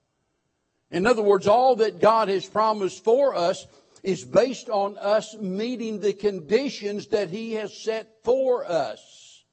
In 0.89 1.05
other 1.05 1.21
words, 1.21 1.45
all 1.45 1.75
that 1.75 1.99
God 1.99 2.27
has 2.27 2.47
promised 2.47 3.03
for 3.03 3.35
us 3.35 3.67
is 4.01 4.25
based 4.25 4.67
on 4.71 4.97
us 4.97 5.35
meeting 5.37 5.99
the 5.99 6.13
conditions 6.13 7.05
that 7.09 7.29
He 7.29 7.53
has 7.53 7.83
set 7.83 8.23
for 8.23 8.65
us. 8.65 9.43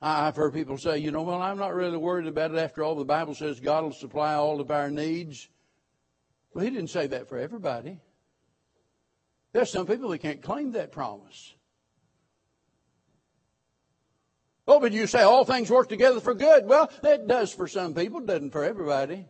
I've 0.00 0.34
heard 0.34 0.54
people 0.54 0.78
say, 0.78 0.98
you 0.98 1.12
know, 1.12 1.22
well, 1.22 1.40
I'm 1.40 1.58
not 1.58 1.76
really 1.76 1.96
worried 1.96 2.26
about 2.26 2.50
it 2.50 2.58
after 2.58 2.82
all. 2.82 2.96
The 2.96 3.04
Bible 3.04 3.36
says 3.36 3.60
God 3.60 3.84
will 3.84 3.92
supply 3.92 4.34
all 4.34 4.60
of 4.60 4.72
our 4.72 4.90
needs. 4.90 5.48
Well, 6.54 6.64
He 6.64 6.72
didn't 6.72 6.90
say 6.90 7.06
that 7.06 7.28
for 7.28 7.38
everybody. 7.38 8.00
There's 9.52 9.70
some 9.70 9.86
people 9.86 10.08
that 10.10 10.18
can't 10.18 10.42
claim 10.42 10.72
that 10.72 10.92
promise. 10.92 11.54
Oh, 14.66 14.80
but 14.80 14.92
you 14.92 15.06
say 15.06 15.22
all 15.22 15.44
things 15.44 15.70
work 15.70 15.88
together 15.88 16.20
for 16.20 16.34
good. 16.34 16.66
Well, 16.66 16.90
it 17.02 17.26
does 17.26 17.52
for 17.52 17.66
some 17.66 17.94
people, 17.94 18.20
doesn't 18.20 18.52
for 18.52 18.64
everybody. 18.64 19.26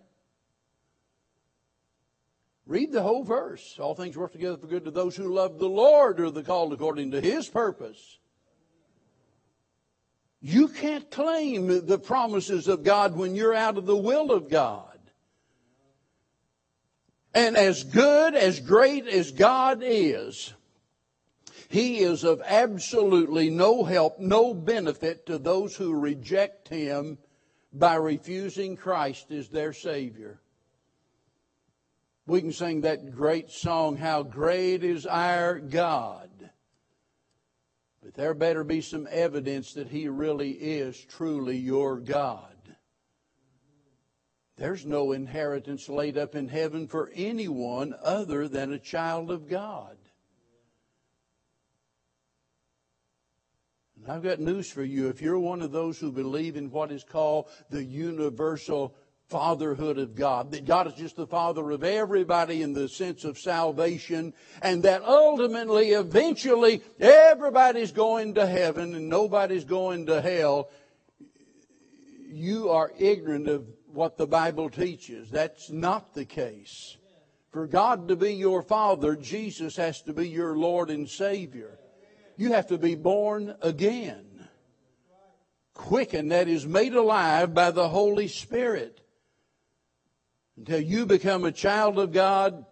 Read 2.67 2.93
the 2.93 3.03
whole 3.03 3.25
verse. 3.25 3.79
All 3.81 3.95
things 3.95 4.17
work 4.17 4.33
together 4.33 4.57
for 4.57 4.67
good 4.67 4.85
to 4.85 4.91
those 4.91 5.17
who 5.17 5.35
love 5.35 5.59
the 5.59 5.69
Lord 5.69 6.21
or 6.21 6.31
the 6.31 6.43
called 6.43 6.73
according 6.73 7.11
to 7.13 7.21
his 7.21 7.49
purpose. 7.49 8.19
You 10.41 10.69
can't 10.69 11.11
claim 11.11 11.87
the 11.87 11.99
promises 11.99 12.69
of 12.69 12.83
God 12.83 13.17
when 13.17 13.35
you're 13.35 13.55
out 13.55 13.79
of 13.79 13.87
the 13.87 13.97
will 13.97 14.31
of 14.33 14.49
God. 14.49 14.92
And 17.35 17.57
as 17.57 17.85
good, 17.85 18.35
as 18.35 18.61
great 18.61 19.07
as 19.07 19.33
God 19.33 19.81
is, 19.83 20.53
He 21.68 22.01
is 22.01 22.25
of 22.25 22.42
absolutely 22.45 23.49
no 23.49 23.85
help, 23.85 24.18
no 24.18 24.53
benefit 24.53 25.27
to 25.27 25.38
those 25.38 25.75
who 25.75 25.99
reject 25.99 26.68
Him 26.68 27.18
by 27.73 27.95
refusing 27.95 28.77
Christ 28.77 29.31
as 29.31 29.49
their 29.49 29.73
Savior. 29.73 30.40
We 32.27 32.40
can 32.40 32.53
sing 32.53 32.83
that 32.83 33.11
great 33.11 33.51
song, 33.51 33.97
How 33.97 34.23
Great 34.23 34.85
is 34.85 35.07
Our 35.07 35.59
God. 35.59 36.29
But 38.03 38.14
there 38.14 38.35
better 38.35 38.62
be 38.62 38.81
some 38.81 39.09
evidence 39.11 39.73
that 39.75 39.88
He 39.88 40.09
really 40.09 40.51
is 40.51 41.01
truly 41.01 41.57
your 41.57 41.99
God. 41.99 42.52
There's 44.62 44.87
no 44.87 45.11
inheritance 45.11 45.88
laid 45.88 46.16
up 46.16 46.37
in 46.37 46.46
heaven 46.46 46.87
for 46.87 47.11
anyone 47.16 47.96
other 48.01 48.46
than 48.46 48.72
a 48.72 48.79
child 48.79 49.33
of 49.33 49.48
God. 49.48 49.96
And 53.96 54.12
I've 54.12 54.22
got 54.22 54.38
news 54.38 54.70
for 54.70 54.85
you. 54.85 55.09
If 55.09 55.20
you're 55.20 55.37
one 55.37 55.62
of 55.62 55.72
those 55.72 55.98
who 55.98 56.12
believe 56.12 56.55
in 56.55 56.70
what 56.70 56.92
is 56.92 57.03
called 57.03 57.48
the 57.70 57.83
universal 57.83 58.94
fatherhood 59.27 59.98
of 59.98 60.14
God, 60.14 60.53
that 60.53 60.64
God 60.64 60.87
is 60.87 60.94
just 60.94 61.16
the 61.16 61.27
father 61.27 61.68
of 61.72 61.83
everybody 61.83 62.62
in 62.62 62.72
the 62.72 62.88
sense 62.88 63.25
of 63.25 63.38
salvation, 63.38 64.33
and 64.62 64.85
that 64.85 65.03
ultimately, 65.03 65.90
eventually, 65.90 66.83
everybody's 67.01 67.90
going 67.90 68.35
to 68.35 68.46
heaven 68.46 68.94
and 68.94 69.09
nobody's 69.09 69.64
going 69.64 70.07
to 70.07 70.20
hell. 70.20 70.70
You 72.29 72.70
are 72.70 72.92
ignorant 72.96 73.48
of 73.48 73.66
what 73.93 74.17
the 74.17 74.27
Bible 74.27 74.71
teaches. 74.71 75.31
That's 75.31 75.71
not 75.71 76.15
the 76.15 76.25
case. 76.25 76.97
For 77.51 77.67
God 77.67 78.09
to 78.09 78.17
be 78.17 78.33
your 78.33 78.63
father, 78.63 79.15
Jesus 79.15 79.77
has 79.77 80.01
to 80.03 80.13
be 80.13 80.29
your 80.29 80.57
Lord 80.57 80.91
and 80.91 81.09
Savior. 81.09 81.79
You 82.37 82.53
have 82.53 82.69
to 82.69 82.79
be 82.79 82.95
born 82.95 83.55
again. 83.61 84.49
Quickened, 85.75 86.33
that 86.33 86.49
is 86.49 86.67
made 86.67 86.95
alive 86.95 87.55
by 87.55 87.71
the 87.71 87.89
Holy 87.89 88.29
Spirit. 88.29 89.01
Until 90.57 90.81
you 90.81 91.07
become 91.07 91.45
a 91.45 91.53
child 91.53 91.99
of 91.99 92.13
God, 92.13 92.65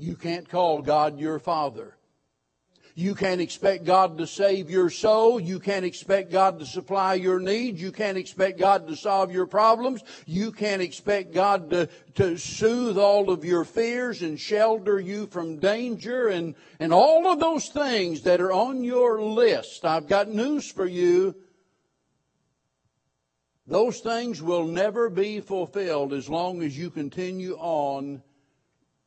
you 0.00 0.16
can't 0.16 0.48
call 0.48 0.82
God 0.82 1.18
your 1.18 1.38
Father. 1.38 1.96
You 2.96 3.16
can't 3.16 3.40
expect 3.40 3.84
God 3.84 4.18
to 4.18 4.26
save 4.26 4.70
your 4.70 4.88
soul. 4.88 5.40
You 5.40 5.58
can't 5.58 5.84
expect 5.84 6.30
God 6.30 6.60
to 6.60 6.66
supply 6.66 7.14
your 7.14 7.40
needs. 7.40 7.82
You 7.82 7.90
can't 7.90 8.16
expect 8.16 8.56
God 8.56 8.86
to 8.86 8.94
solve 8.94 9.32
your 9.32 9.46
problems. 9.46 10.04
You 10.26 10.52
can't 10.52 10.80
expect 10.80 11.32
God 11.32 11.70
to, 11.70 11.88
to 12.14 12.36
soothe 12.36 12.96
all 12.96 13.30
of 13.30 13.44
your 13.44 13.64
fears 13.64 14.22
and 14.22 14.38
shelter 14.38 15.00
you 15.00 15.26
from 15.26 15.58
danger 15.58 16.28
and, 16.28 16.54
and 16.78 16.92
all 16.92 17.26
of 17.26 17.40
those 17.40 17.68
things 17.68 18.22
that 18.22 18.40
are 18.40 18.52
on 18.52 18.84
your 18.84 19.20
list. 19.20 19.84
I've 19.84 20.06
got 20.06 20.28
news 20.28 20.70
for 20.70 20.86
you. 20.86 21.34
Those 23.66 23.98
things 23.98 24.40
will 24.40 24.68
never 24.68 25.10
be 25.10 25.40
fulfilled 25.40 26.12
as 26.12 26.28
long 26.28 26.62
as 26.62 26.78
you 26.78 26.90
continue 26.90 27.56
on 27.56 28.22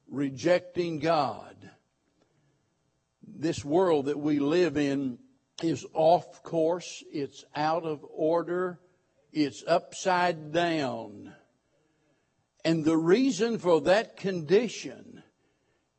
rejecting 0.09 0.99
God. 0.99 1.53
This 3.39 3.63
world 3.63 4.07
that 4.07 4.17
we 4.19 4.39
live 4.39 4.77
in 4.77 5.19
is 5.61 5.85
off 5.93 6.41
course, 6.41 7.03
it's 7.11 7.45
out 7.55 7.83
of 7.83 8.03
order, 8.11 8.79
it's 9.31 9.63
upside 9.67 10.51
down. 10.51 11.33
And 12.65 12.83
the 12.83 12.97
reason 12.97 13.59
for 13.59 13.81
that 13.81 14.17
condition 14.17 15.21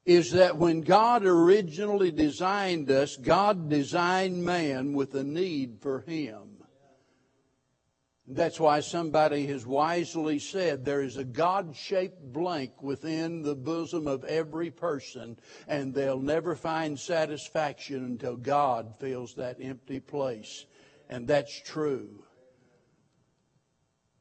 is 0.05 0.33
that 0.33 0.57
when 0.57 0.81
God 0.81 1.25
originally 1.25 2.11
designed 2.11 2.91
us, 2.91 3.17
God 3.17 3.69
designed 3.69 4.43
man 4.43 4.95
with 4.95 5.15
a 5.15 5.23
need 5.23 5.79
for 5.81 6.01
him. 6.01 6.48
That's 8.31 8.61
why 8.61 8.81
somebody 8.81 9.47
has 9.47 9.65
wisely 9.65 10.39
said 10.39 10.85
there 10.85 11.01
is 11.01 11.17
a 11.17 11.25
God 11.25 11.75
shaped 11.75 12.23
blank 12.23 12.83
within 12.83 13.41
the 13.41 13.55
bosom 13.55 14.07
of 14.07 14.23
every 14.25 14.71
person, 14.71 15.39
and 15.67 15.95
they'll 15.95 16.21
never 16.21 16.55
find 16.55 17.01
satisfaction 17.01 18.05
until 18.05 18.37
God 18.37 18.95
fills 19.01 19.35
that 19.35 19.57
empty 19.63 19.99
place. 19.99 20.67
And 21.09 21.27
that's 21.27 21.59
true. 21.63 22.23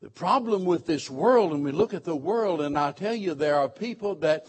The 0.02 0.10
problem 0.10 0.64
with 0.64 0.86
this 0.86 1.10
world, 1.10 1.52
and 1.52 1.62
we 1.62 1.74
look 1.74 1.94
at 1.94 2.06
the 2.06 2.16
world, 2.16 2.62
and 2.62 2.78
I 2.78 2.94
tell 2.94 3.16
you, 3.16 3.34
there 3.34 3.60
are 3.60 3.70
people 3.70 4.16
that 4.16 4.48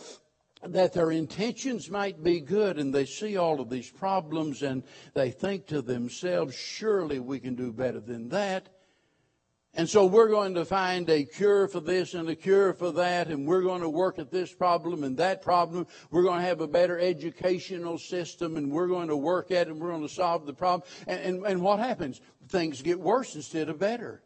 that 0.66 0.92
their 0.92 1.12
intentions 1.12 1.88
might 1.88 2.20
be 2.22 2.40
good 2.40 2.78
and 2.78 2.92
they 2.92 3.04
see 3.04 3.36
all 3.36 3.60
of 3.60 3.70
these 3.70 3.88
problems 3.88 4.64
and 4.64 4.82
they 5.14 5.30
think 5.30 5.66
to 5.66 5.80
themselves, 5.80 6.52
surely 6.52 7.20
we 7.20 7.38
can 7.38 7.54
do 7.54 7.72
better 7.72 8.00
than 8.00 8.28
that. 8.28 8.68
And 9.74 9.88
so 9.88 10.06
we're 10.06 10.28
going 10.28 10.54
to 10.54 10.64
find 10.64 11.08
a 11.08 11.24
cure 11.24 11.68
for 11.68 11.80
this 11.80 12.14
and 12.14 12.28
a 12.28 12.34
cure 12.34 12.72
for 12.72 12.90
that, 12.92 13.28
and 13.28 13.46
we're 13.46 13.62
going 13.62 13.82
to 13.82 13.88
work 13.88 14.18
at 14.18 14.30
this 14.30 14.52
problem 14.52 15.04
and 15.04 15.16
that 15.18 15.42
problem. 15.42 15.86
We're 16.10 16.22
going 16.22 16.40
to 16.40 16.46
have 16.46 16.60
a 16.60 16.66
better 16.66 16.98
educational 16.98 17.98
system, 17.98 18.56
and 18.56 18.72
we're 18.72 18.88
going 18.88 19.08
to 19.08 19.16
work 19.16 19.50
at 19.50 19.68
it, 19.68 19.70
and 19.70 19.80
we're 19.80 19.90
going 19.90 20.06
to 20.06 20.12
solve 20.12 20.46
the 20.46 20.54
problem. 20.54 20.88
And, 21.06 21.20
and, 21.20 21.46
and 21.46 21.62
what 21.62 21.78
happens? 21.78 22.20
Things 22.48 22.82
get 22.82 22.98
worse 22.98 23.34
instead 23.36 23.68
of 23.68 23.78
better. 23.78 24.22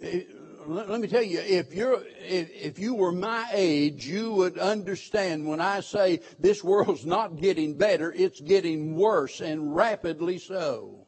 Eh, 0.00 0.18
it, 0.18 0.28
let 0.66 1.00
me 1.00 1.08
tell 1.08 1.22
you, 1.22 1.40
if 1.40 1.74
you're, 1.74 2.02
if 2.20 2.78
you 2.78 2.94
were 2.94 3.10
my 3.10 3.48
age, 3.52 4.06
you 4.06 4.32
would 4.32 4.58
understand 4.58 5.46
when 5.46 5.60
I 5.60 5.80
say 5.80 6.20
this 6.38 6.62
world's 6.62 7.04
not 7.04 7.40
getting 7.40 7.76
better, 7.76 8.12
it's 8.12 8.40
getting 8.40 8.94
worse 8.94 9.40
and 9.40 9.74
rapidly 9.74 10.38
so. 10.38 11.01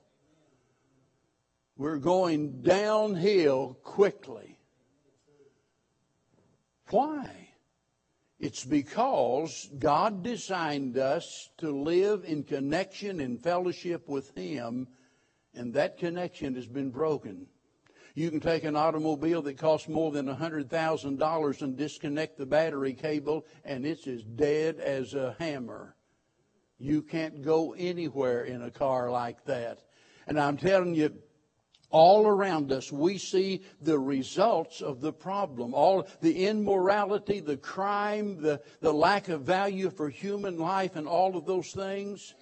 We're 1.76 1.98
going 1.98 2.62
downhill 2.62 3.78
quickly. 3.82 4.58
Why? 6.90 7.48
It's 8.38 8.64
because 8.64 9.70
God 9.78 10.22
designed 10.22 10.98
us 10.98 11.50
to 11.58 11.70
live 11.70 12.24
in 12.24 12.44
connection 12.44 13.20
and 13.20 13.42
fellowship 13.42 14.08
with 14.08 14.36
Him, 14.36 14.86
and 15.54 15.74
that 15.74 15.98
connection 15.98 16.54
has 16.54 16.66
been 16.66 16.90
broken. 16.90 17.46
You 18.14 18.30
can 18.30 18.40
take 18.40 18.62
an 18.62 18.76
automobile 18.76 19.42
that 19.42 19.58
costs 19.58 19.88
more 19.88 20.12
than 20.12 20.26
$100,000 20.26 21.62
and 21.62 21.76
disconnect 21.76 22.38
the 22.38 22.46
battery 22.46 22.92
cable, 22.92 23.44
and 23.64 23.84
it's 23.84 24.06
as 24.06 24.22
dead 24.22 24.78
as 24.78 25.14
a 25.14 25.34
hammer. 25.40 25.96
You 26.78 27.02
can't 27.02 27.42
go 27.42 27.74
anywhere 27.76 28.44
in 28.44 28.62
a 28.62 28.70
car 28.70 29.10
like 29.10 29.44
that. 29.46 29.80
And 30.26 30.38
I'm 30.38 30.56
telling 30.56 30.94
you, 30.94 31.12
all 31.94 32.26
around 32.26 32.72
us, 32.72 32.90
we 32.90 33.18
see 33.18 33.62
the 33.80 33.96
results 33.96 34.80
of 34.80 35.00
the 35.00 35.12
problem. 35.12 35.74
All 35.74 36.08
the 36.20 36.48
immorality, 36.48 37.38
the 37.38 37.56
crime, 37.56 38.42
the, 38.42 38.60
the 38.80 38.92
lack 38.92 39.28
of 39.28 39.42
value 39.42 39.90
for 39.90 40.08
human 40.08 40.58
life, 40.58 40.96
and 40.96 41.06
all 41.06 41.36
of 41.36 41.46
those 41.46 41.70
things. 41.70 42.34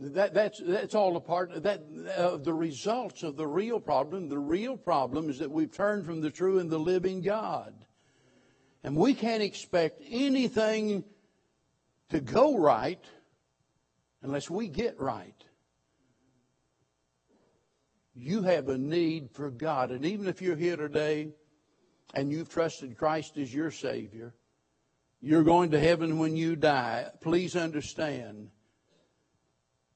That, 0.00 0.34
that's, 0.34 0.62
that's 0.64 0.94
all 0.94 1.16
a 1.16 1.20
part 1.20 1.50
of 1.50 1.64
that, 1.64 1.82
uh, 2.16 2.36
the 2.36 2.54
results 2.54 3.24
of 3.24 3.36
the 3.36 3.46
real 3.48 3.80
problem. 3.80 4.28
The 4.28 4.38
real 4.38 4.76
problem 4.76 5.28
is 5.28 5.40
that 5.40 5.50
we've 5.50 5.72
turned 5.72 6.06
from 6.06 6.20
the 6.20 6.30
true 6.30 6.60
and 6.60 6.70
the 6.70 6.78
living 6.78 7.22
God. 7.22 7.74
And 8.84 8.94
we 8.94 9.14
can't 9.14 9.42
expect 9.42 10.00
anything 10.08 11.02
to 12.10 12.20
go 12.20 12.56
right 12.56 13.04
unless 14.22 14.48
we 14.48 14.68
get 14.68 15.00
right 15.00 15.44
you 18.14 18.42
have 18.42 18.68
a 18.68 18.78
need 18.78 19.30
for 19.30 19.50
God. 19.50 19.90
And 19.90 20.04
even 20.04 20.28
if 20.28 20.42
you're 20.42 20.56
here 20.56 20.76
today 20.76 21.30
and 22.14 22.30
you've 22.30 22.50
trusted 22.50 22.96
Christ 22.96 23.38
as 23.38 23.54
your 23.54 23.70
Savior, 23.70 24.34
you're 25.20 25.44
going 25.44 25.70
to 25.70 25.80
heaven 25.80 26.18
when 26.18 26.36
you 26.36 26.56
die. 26.56 27.06
Please 27.20 27.56
understand 27.56 28.50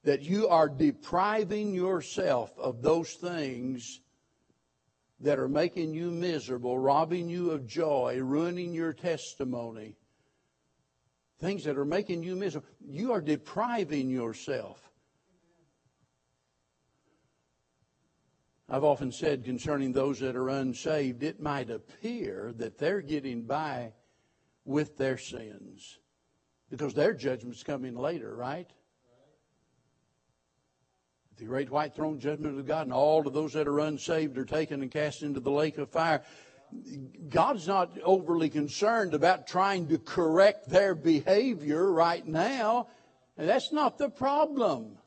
that 0.05 0.22
you 0.22 0.48
are 0.48 0.68
depriving 0.68 1.74
yourself 1.74 2.57
of 2.59 2.81
those 2.81 3.12
things 3.14 4.00
that 5.20 5.38
are 5.38 5.48
making 5.48 5.94
you 5.94 6.11
miserable, 6.11 6.79
robbing 6.79 7.29
you 7.29 7.50
of 7.50 7.66
joy, 7.66 8.18
ruining 8.22 8.72
your 8.72 8.92
testimony. 8.92 9.96
Things 11.40 11.64
that 11.64 11.76
are 11.76 11.85
making 11.85 12.22
you 12.22 12.37
miserable. 12.37 12.68
You 12.87 13.12
are 13.12 13.20
depriving 13.20 14.09
yourself 14.09 14.86
I've 18.68 18.85
often 18.85 19.12
said 19.12 19.44
concerning 19.44 19.92
those 19.92 20.18
that 20.20 20.35
are 20.35 20.48
unsaved, 20.48 21.22
it 21.22 21.40
might 21.40 21.70
appear 21.70 22.52
that 22.57 22.79
they're 22.79 23.00
getting 23.00 23.42
by 23.42 23.92
with 24.64 24.96
their 24.96 25.18
sins 25.18 25.98
because 26.68 26.92
their 26.92 27.14
judgment's 27.14 27.62
coming 27.62 27.96
later, 27.96 28.35
right? 28.35 28.68
The 31.37 31.44
great 31.44 31.70
white 31.70 31.94
throne 31.94 32.18
judgment 32.18 32.59
of 32.59 32.66
God, 32.66 32.87
and 32.87 32.92
all 32.92 33.26
of 33.26 33.33
those 33.33 33.52
that 33.52 33.68
are 33.68 33.79
unsaved 33.81 34.38
are 34.38 34.44
taken 34.44 34.83
and 34.83 34.90
cast 34.90 35.22
into 35.22 35.38
the 35.38 35.50
lake 35.50 35.79
of 35.79 35.90
fire. 35.90 36.22
God's 37.29 37.68
not 37.68 37.96
overly 38.02 38.48
concerned 38.48 39.14
about 39.14 39.46
trying 39.46 39.87
to 39.88 39.98
correct 39.98 40.68
their 40.68 40.94
behavior 40.94 41.92
right 41.92 42.26
now. 42.26 42.88
And 43.37 43.48
that's 43.48 43.70
not 43.70 43.98
the 43.98 44.09
problem. 44.09 44.98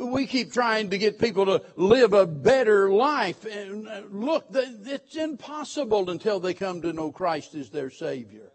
We 0.00 0.26
keep 0.26 0.52
trying 0.52 0.90
to 0.90 0.98
get 0.98 1.18
people 1.18 1.44
to 1.44 1.62
live 1.76 2.14
a 2.14 2.26
better 2.26 2.90
life. 2.90 3.44
And 3.44 3.86
uh, 3.86 4.02
look, 4.10 4.46
it's 4.50 5.14
impossible 5.14 6.08
until 6.08 6.40
they 6.40 6.54
come 6.54 6.80
to 6.82 6.92
know 6.92 7.12
Christ 7.12 7.54
as 7.54 7.68
their 7.68 7.90
Savior. 7.90 8.50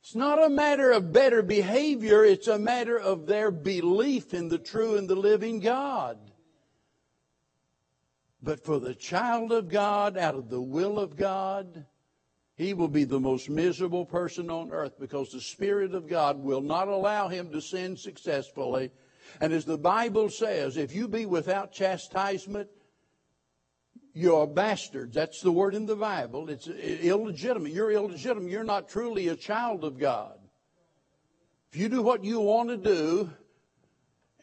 It's 0.00 0.14
not 0.14 0.42
a 0.42 0.48
matter 0.48 0.92
of 0.92 1.12
better 1.12 1.42
behavior, 1.42 2.24
it's 2.24 2.48
a 2.48 2.58
matter 2.58 2.98
of 2.98 3.26
their 3.26 3.50
belief 3.50 4.32
in 4.32 4.48
the 4.48 4.58
true 4.58 4.96
and 4.96 5.08
the 5.08 5.14
living 5.14 5.60
God. 5.60 6.18
But 8.42 8.64
for 8.64 8.80
the 8.80 8.94
child 8.94 9.52
of 9.52 9.68
God, 9.68 10.16
out 10.16 10.34
of 10.34 10.48
the 10.48 10.62
will 10.62 10.98
of 10.98 11.16
God, 11.16 11.84
he 12.56 12.72
will 12.72 12.88
be 12.88 13.04
the 13.04 13.20
most 13.20 13.50
miserable 13.50 14.06
person 14.06 14.50
on 14.50 14.72
earth 14.72 14.98
because 14.98 15.32
the 15.32 15.40
Spirit 15.40 15.94
of 15.94 16.08
God 16.08 16.38
will 16.38 16.62
not 16.62 16.88
allow 16.88 17.28
him 17.28 17.52
to 17.52 17.60
sin 17.60 17.98
successfully 17.98 18.90
and 19.40 19.52
as 19.52 19.64
the 19.64 19.78
Bible 19.78 20.30
says, 20.30 20.76
if 20.76 20.94
you 20.94 21.08
be 21.08 21.26
without 21.26 21.72
chastisement, 21.72 22.68
you're 24.12 24.46
bastards. 24.46 25.14
That's 25.14 25.40
the 25.40 25.52
word 25.52 25.74
in 25.74 25.86
the 25.86 25.96
Bible. 25.96 26.50
It's 26.50 26.66
illegitimate. 26.66 27.72
You're 27.72 27.92
illegitimate. 27.92 28.50
You're 28.50 28.64
not 28.64 28.88
truly 28.88 29.28
a 29.28 29.36
child 29.36 29.84
of 29.84 29.98
God. 29.98 30.38
If 31.72 31.78
you 31.78 31.88
do 31.88 32.02
what 32.02 32.24
you 32.24 32.40
want 32.40 32.70
to 32.70 32.76
do, 32.76 33.30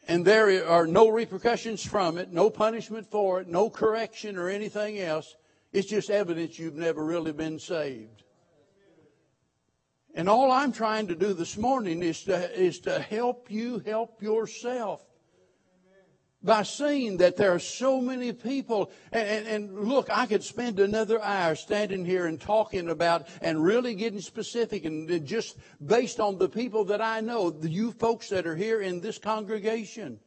and 0.06 0.24
there 0.24 0.66
are 0.66 0.86
no 0.86 1.08
repercussions 1.08 1.84
from 1.84 2.16
it, 2.16 2.32
no 2.32 2.48
punishment 2.48 3.10
for 3.10 3.42
it, 3.42 3.48
no 3.48 3.68
correction 3.68 4.38
or 4.38 4.48
anything 4.48 4.98
else, 4.98 5.36
it's 5.70 5.86
just 5.86 6.08
evidence 6.08 6.58
you've 6.58 6.74
never 6.74 7.04
really 7.04 7.32
been 7.32 7.58
saved. 7.58 8.22
And 10.18 10.28
all 10.28 10.50
I'm 10.50 10.72
trying 10.72 11.06
to 11.06 11.14
do 11.14 11.32
this 11.32 11.56
morning 11.56 12.02
is 12.02 12.24
to, 12.24 12.60
is 12.60 12.80
to 12.80 12.98
help 12.98 13.52
you 13.52 13.78
help 13.86 14.20
yourself 14.20 15.00
by 16.42 16.64
seeing 16.64 17.18
that 17.18 17.36
there 17.36 17.54
are 17.54 17.60
so 17.60 18.00
many 18.00 18.32
people. 18.32 18.90
And, 19.12 19.46
and, 19.46 19.88
look, 19.88 20.08
I 20.10 20.26
could 20.26 20.42
spend 20.42 20.80
another 20.80 21.22
hour 21.22 21.54
standing 21.54 22.04
here 22.04 22.26
and 22.26 22.40
talking 22.40 22.90
about 22.90 23.28
and 23.42 23.62
really 23.62 23.94
getting 23.94 24.20
specific 24.20 24.84
and 24.84 25.24
just 25.24 25.56
based 25.86 26.18
on 26.18 26.36
the 26.36 26.48
people 26.48 26.86
that 26.86 27.00
I 27.00 27.20
know, 27.20 27.50
the 27.50 27.70
you 27.70 27.92
folks 27.92 28.28
that 28.30 28.44
are 28.44 28.56
here 28.56 28.80
in 28.80 29.00
this 29.00 29.18
congregation. 29.18 30.18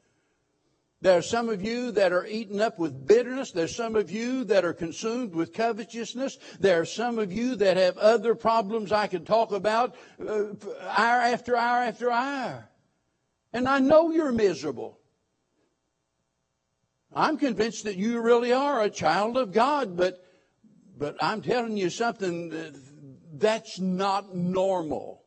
There 1.01 1.17
are 1.17 1.23
some 1.23 1.49
of 1.49 1.63
you 1.63 1.91
that 1.93 2.13
are 2.13 2.27
eaten 2.27 2.61
up 2.61 2.77
with 2.77 3.07
bitterness. 3.07 3.51
There's 3.51 3.75
some 3.75 3.95
of 3.95 4.11
you 4.11 4.43
that 4.45 4.63
are 4.63 4.73
consumed 4.73 5.33
with 5.33 5.51
covetousness. 5.51 6.37
There 6.59 6.79
are 6.79 6.85
some 6.85 7.17
of 7.17 7.33
you 7.33 7.55
that 7.55 7.75
have 7.77 7.97
other 7.97 8.35
problems 8.35 8.91
I 8.91 9.07
could 9.07 9.25
talk 9.25 9.51
about 9.51 9.95
uh, 10.19 10.53
hour 10.87 11.21
after 11.21 11.57
hour 11.57 11.83
after 11.83 12.11
hour. 12.11 12.69
And 13.51 13.67
I 13.67 13.79
know 13.79 14.11
you're 14.11 14.31
miserable. 14.31 14.99
I'm 17.13 17.37
convinced 17.37 17.85
that 17.85 17.97
you 17.97 18.21
really 18.21 18.53
are 18.53 18.81
a 18.81 18.89
child 18.89 19.37
of 19.37 19.51
God, 19.51 19.97
but, 19.97 20.23
but 20.97 21.17
I'm 21.19 21.41
telling 21.41 21.77
you 21.77 21.89
something 21.89 22.53
that's 23.33 23.79
not 23.79 24.35
normal. 24.35 25.20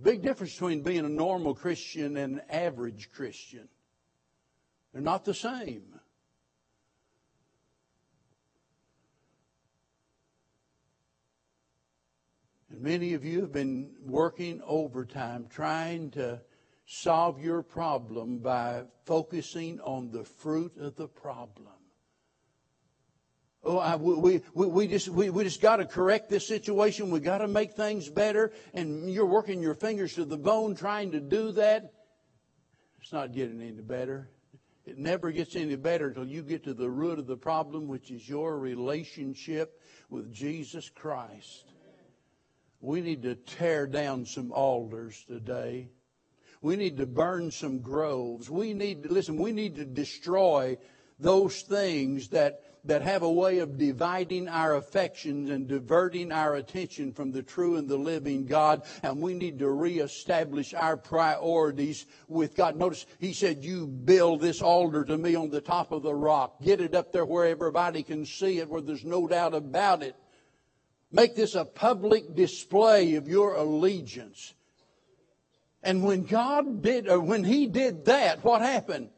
The 0.00 0.12
big 0.12 0.22
difference 0.22 0.54
between 0.54 0.80
being 0.80 1.04
a 1.04 1.10
normal 1.10 1.54
Christian 1.54 2.16
and 2.16 2.36
an 2.36 2.42
average 2.48 3.10
Christian. 3.12 3.68
They're 4.94 5.02
not 5.02 5.26
the 5.26 5.34
same. 5.34 6.00
And 12.70 12.80
many 12.80 13.12
of 13.12 13.26
you 13.26 13.42
have 13.42 13.52
been 13.52 13.90
working 14.02 14.62
overtime 14.64 15.48
trying 15.50 16.12
to 16.12 16.40
solve 16.86 17.38
your 17.38 17.62
problem 17.62 18.38
by 18.38 18.84
focusing 19.04 19.80
on 19.80 20.10
the 20.12 20.24
fruit 20.24 20.78
of 20.78 20.96
the 20.96 21.08
problem. 21.08 21.79
Oh, 23.62 23.78
I, 23.78 23.96
we, 23.96 24.40
we, 24.54 24.66
we 24.66 24.86
just, 24.86 25.08
we, 25.08 25.28
we 25.28 25.44
just 25.44 25.60
got 25.60 25.76
to 25.76 25.84
correct 25.84 26.30
this 26.30 26.48
situation. 26.48 27.10
We 27.10 27.20
got 27.20 27.38
to 27.38 27.48
make 27.48 27.74
things 27.74 28.08
better. 28.08 28.52
And 28.72 29.10
you're 29.10 29.26
working 29.26 29.60
your 29.60 29.74
fingers 29.74 30.14
to 30.14 30.24
the 30.24 30.38
bone 30.38 30.74
trying 30.74 31.12
to 31.12 31.20
do 31.20 31.52
that. 31.52 31.92
It's 33.02 33.12
not 33.12 33.34
getting 33.34 33.60
any 33.60 33.72
better. 33.72 34.30
It 34.86 34.98
never 34.98 35.30
gets 35.30 35.56
any 35.56 35.76
better 35.76 36.08
until 36.08 36.26
you 36.26 36.42
get 36.42 36.64
to 36.64 36.74
the 36.74 36.88
root 36.88 37.18
of 37.18 37.26
the 37.26 37.36
problem, 37.36 37.86
which 37.86 38.10
is 38.10 38.26
your 38.26 38.58
relationship 38.58 39.78
with 40.08 40.32
Jesus 40.32 40.88
Christ. 40.88 41.66
We 42.80 43.02
need 43.02 43.22
to 43.24 43.34
tear 43.34 43.86
down 43.86 44.24
some 44.24 44.52
altars 44.52 45.22
today. 45.28 45.90
We 46.62 46.76
need 46.76 46.96
to 46.96 47.06
burn 47.06 47.50
some 47.50 47.80
groves. 47.80 48.48
We 48.48 48.72
need 48.72 49.02
to, 49.02 49.12
listen, 49.12 49.36
we 49.36 49.52
need 49.52 49.76
to 49.76 49.84
destroy 49.84 50.78
those 51.18 51.60
things 51.60 52.28
that 52.28 52.62
that 52.84 53.02
have 53.02 53.22
a 53.22 53.30
way 53.30 53.58
of 53.58 53.78
dividing 53.78 54.48
our 54.48 54.74
affections 54.74 55.50
and 55.50 55.68
diverting 55.68 56.32
our 56.32 56.56
attention 56.56 57.12
from 57.12 57.32
the 57.32 57.42
true 57.42 57.76
and 57.76 57.88
the 57.88 57.96
living 57.96 58.46
God. 58.46 58.82
And 59.02 59.20
we 59.20 59.34
need 59.34 59.58
to 59.58 59.70
reestablish 59.70 60.74
our 60.74 60.96
priorities 60.96 62.06
with 62.28 62.54
God. 62.54 62.76
Notice 62.76 63.06
he 63.18 63.32
said, 63.32 63.64
You 63.64 63.86
build 63.86 64.40
this 64.40 64.62
altar 64.62 65.04
to 65.04 65.18
me 65.18 65.34
on 65.34 65.50
the 65.50 65.60
top 65.60 65.92
of 65.92 66.02
the 66.02 66.14
rock. 66.14 66.62
Get 66.62 66.80
it 66.80 66.94
up 66.94 67.12
there 67.12 67.26
where 67.26 67.46
everybody 67.46 68.02
can 68.02 68.24
see 68.24 68.58
it, 68.58 68.68
where 68.68 68.80
there's 68.80 69.04
no 69.04 69.26
doubt 69.26 69.54
about 69.54 70.02
it. 70.02 70.16
Make 71.12 71.34
this 71.34 71.54
a 71.54 71.64
public 71.64 72.34
display 72.34 73.16
of 73.16 73.28
your 73.28 73.54
allegiance. 73.54 74.54
And 75.82 76.02
when 76.04 76.24
God 76.24 76.82
did, 76.82 77.08
or 77.08 77.20
when 77.20 77.42
he 77.42 77.66
did 77.66 78.04
that, 78.04 78.44
what 78.44 78.60
happened? 78.60 79.10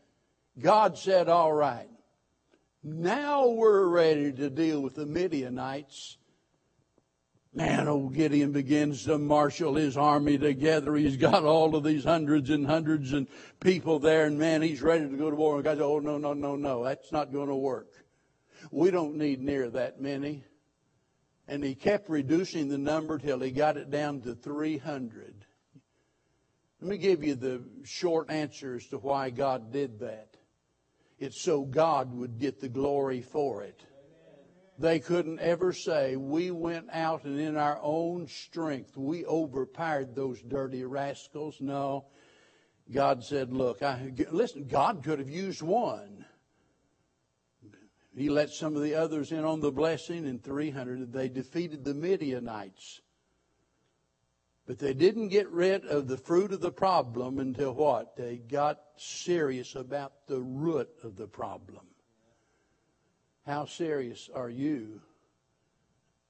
God 0.59 0.97
said, 0.97 1.29
all 1.29 1.53
right, 1.53 1.89
now 2.83 3.49
we're 3.49 3.87
ready 3.87 4.33
to 4.33 4.51
deal 4.51 4.81
with 4.81 4.95
the 4.95 5.07
Midianites. 5.07 6.17
Man, 7.55 7.87
old 7.87 8.15
Gideon 8.15 8.53
begins 8.53 9.05
to 9.05 9.19
marshal 9.19 9.75
his 9.75 9.97
army 9.97 10.39
together. 10.39 10.95
He's 10.95 11.19
got 11.19 11.45
all 11.45 11.77
of 11.77 11.85
these 11.85 12.03
hundreds 12.03 12.49
and 12.49 12.67
hundreds 12.67 13.13
and 13.13 13.29
people 13.61 13.99
there, 13.99 14.25
and 14.25 14.39
man, 14.39 14.63
he's 14.63 14.81
ready 14.81 15.07
to 15.07 15.17
go 15.17 15.29
to 15.29 15.37
war. 15.37 15.57
And 15.57 15.65
God 15.65 15.77
says, 15.77 15.83
Oh, 15.83 15.99
no, 15.99 16.17
no, 16.17 16.33
no, 16.33 16.57
no, 16.57 16.83
that's 16.83 17.13
not 17.13 17.31
going 17.31 17.49
to 17.49 17.55
work. 17.55 17.93
We 18.71 18.91
don't 18.91 19.17
need 19.17 19.43
near 19.43 19.69
that 19.71 20.01
many. 20.01 20.45
And 21.47 21.63
he 21.63 21.75
kept 21.75 22.09
reducing 22.09 22.69
the 22.69 22.79
number 22.79 23.19
till 23.19 23.41
he 23.41 23.51
got 23.51 23.77
it 23.77 23.91
down 23.91 24.23
to 24.23 24.35
300. 24.35 25.45
Let 26.81 26.91
me 26.91 26.97
give 26.97 27.23
you 27.23 27.35
the 27.35 27.63
short 27.85 28.31
answer 28.31 28.77
as 28.77 28.87
to 28.87 28.99
why 28.99 29.31
God 29.31 29.73
did 29.73 30.01
that. 30.01 30.37
It's 31.23 31.41
so 31.41 31.63
God 31.63 32.13
would 32.15 32.41
get 32.41 32.61
the 32.61 32.69
glory 32.69 33.21
for 33.21 33.63
it. 33.63 33.81
They 34.77 34.99
couldn't 34.99 35.39
ever 35.39 35.73
say, 35.73 36.17
we 36.17 36.51
went 36.51 36.89
out 36.91 37.23
and 37.23 37.39
in 37.39 37.57
our 37.57 37.79
own 37.81 38.27
strength, 38.27 38.97
we 38.97 39.25
overpowered 39.25 40.17
those 40.17 40.43
dirty 40.43 40.83
rascals. 40.83 41.61
No. 41.61 42.07
God 42.91 43.23
said, 43.23 43.53
look, 43.53 43.85
I, 43.85 44.13
listen, 44.33 44.67
God 44.67 45.05
could 45.05 45.21
have 45.21 45.31
used 45.31 45.63
one. 45.63 46.25
He 48.17 48.29
let 48.29 48.51
some 48.51 48.75
of 48.75 48.83
the 48.83 48.97
others 48.97 49.31
in 49.31 49.45
on 49.45 49.61
the 49.61 49.71
blessing, 49.71 50.27
and 50.27 50.43
300, 50.43 51.13
they 51.13 51.29
defeated 51.29 51.85
the 51.85 51.95
Midianites. 51.95 53.01
But 54.67 54.79
they 54.79 54.95
didn't 54.95 55.29
get 55.29 55.49
rid 55.51 55.85
of 55.87 56.07
the 56.07 56.17
fruit 56.17 56.53
of 56.53 56.61
the 56.61 56.71
problem 56.71 57.39
until 57.39 57.75
what? 57.75 58.17
They 58.17 58.37
got 58.37 58.81
serious 58.97 59.75
about 59.75 60.13
the 60.29 60.41
root 60.41 60.89
of 61.03 61.17
the 61.17 61.27
problem. 61.27 61.87
How 63.45 63.65
serious 63.67 64.31
are 64.33 64.49
you 64.49 65.01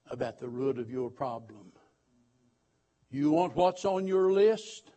about 0.09 0.39
the 0.39 0.49
root 0.49 0.79
of 0.79 0.89
your 0.89 1.11
problem? 1.11 1.71
You 3.11 3.29
want 3.29 3.55
what's 3.55 3.85
on 3.85 4.07
your 4.07 4.31
list? 4.31 4.89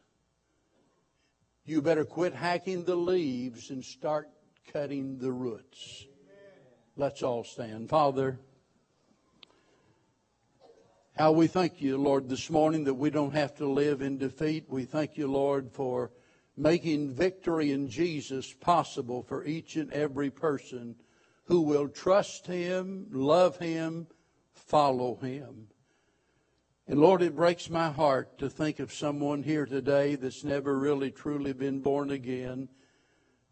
You 1.66 1.82
better 1.82 2.06
quit 2.06 2.32
hacking 2.32 2.84
the 2.84 2.96
leaves 2.96 3.70
and 3.70 3.84
start 3.84 4.30
cutting 4.72 5.18
the 5.18 5.32
roots. 5.32 6.06
Let's 6.96 7.22
all 7.22 7.44
stand. 7.44 7.90
Father, 7.90 8.40
how 11.16 11.32
we 11.32 11.46
thank 11.46 11.80
you, 11.80 11.96
Lord, 11.96 12.28
this 12.28 12.50
morning 12.50 12.84
that 12.84 12.94
we 12.94 13.08
don't 13.08 13.32
have 13.32 13.54
to 13.54 13.66
live 13.66 14.02
in 14.02 14.18
defeat. 14.18 14.66
We 14.68 14.84
thank 14.84 15.16
you, 15.16 15.28
Lord, 15.28 15.72
for 15.72 16.10
making 16.58 17.14
victory 17.14 17.72
in 17.72 17.88
Jesus 17.88 18.52
possible 18.52 19.22
for 19.22 19.42
each 19.46 19.76
and 19.76 19.90
every 19.94 20.30
person 20.30 20.94
who 21.44 21.62
will 21.62 21.88
trust 21.88 22.46
Him, 22.46 23.06
love 23.10 23.58
Him, 23.58 24.08
follow 24.52 25.16
Him. 25.16 25.68
And 26.86 27.00
Lord, 27.00 27.22
it 27.22 27.34
breaks 27.34 27.70
my 27.70 27.90
heart 27.90 28.36
to 28.38 28.50
think 28.50 28.78
of 28.78 28.92
someone 28.92 29.42
here 29.42 29.64
today 29.64 30.16
that's 30.16 30.44
never 30.44 30.78
really 30.78 31.10
truly 31.10 31.54
been 31.54 31.80
born 31.80 32.10
again 32.10 32.68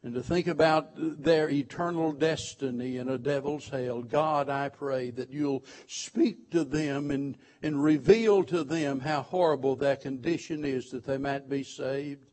and 0.04 0.12
to 0.12 0.22
think 0.22 0.46
about 0.48 0.90
their 0.96 1.48
eternal 1.48 2.12
destiny 2.12 2.98
in 2.98 3.08
a 3.08 3.16
devil's 3.16 3.70
hell. 3.70 4.02
God, 4.02 4.50
I 4.50 4.68
pray 4.68 5.10
that 5.12 5.30
you'll 5.30 5.64
speak 5.86 6.50
to 6.50 6.62
them 6.62 7.10
and, 7.10 7.38
and 7.62 7.82
reveal 7.82 8.44
to 8.44 8.64
them 8.64 9.00
how 9.00 9.22
horrible 9.22 9.76
that 9.76 10.02
condition 10.02 10.62
is 10.62 10.90
that 10.90 11.06
they 11.06 11.16
might 11.16 11.48
be 11.48 11.62
saved. 11.62 12.26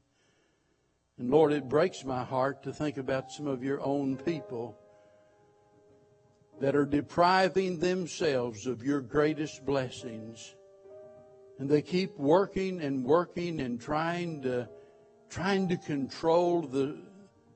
And 1.18 1.32
Lord, 1.32 1.54
it 1.54 1.70
breaks 1.70 2.04
my 2.04 2.26
heart 2.26 2.62
to 2.64 2.74
think 2.74 2.98
about 2.98 3.32
some 3.32 3.48
of 3.48 3.64
your 3.64 3.80
own 3.80 4.18
people 4.18 4.78
that 6.60 6.76
are 6.76 6.86
depriving 6.86 7.80
themselves 7.80 8.68
of 8.68 8.84
your 8.84 9.00
greatest 9.00 9.66
blessings. 9.66 10.56
And 11.58 11.70
they 11.70 11.82
keep 11.82 12.18
working 12.18 12.82
and 12.82 13.06
working 13.06 13.62
and 13.62 13.80
trying 13.80 14.42
to 14.42 14.68
trying 15.30 15.70
to 15.70 15.78
control 15.78 16.62
the 16.62 17.02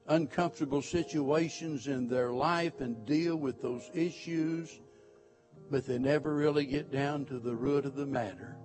uncomfortable 0.08 0.82
situations 0.82 1.88
in 1.88 2.08
their 2.08 2.32
life 2.32 2.82
and 2.82 3.06
deal 3.06 3.36
with 3.36 3.62
those 3.62 3.90
issues, 3.94 4.80
but 5.72 5.86
they 5.86 5.98
never 5.98 6.34
really 6.34 6.66
get 6.66 6.92
down 6.92 7.26
to 7.26 7.40
the 7.40 7.56
root 7.56 7.86
of 7.86 7.96
the 7.96 8.06
matter. 8.06 8.56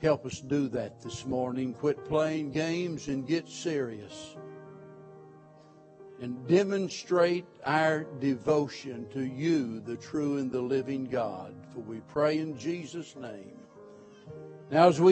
Help 0.00 0.24
us 0.24 0.40
do 0.40 0.68
that 0.68 1.02
this 1.02 1.26
morning. 1.26 1.74
Quit 1.74 2.04
playing 2.04 2.52
games 2.52 3.08
and 3.08 3.26
get 3.26 3.48
serious 3.48 4.36
and 6.20 6.46
demonstrate 6.48 7.46
our 7.64 8.04
devotion 8.20 9.06
to 9.12 9.24
you, 9.24 9.80
the 9.80 9.96
true 9.96 10.38
and 10.38 10.50
the 10.50 10.60
living 10.60 11.04
God. 11.04 11.54
For 11.72 11.80
we 11.80 12.00
pray 12.08 12.38
in 12.38 12.58
Jesus' 12.58 13.14
name. 13.16 13.58
Now, 14.70 14.88
as 14.88 15.00
we 15.00 15.06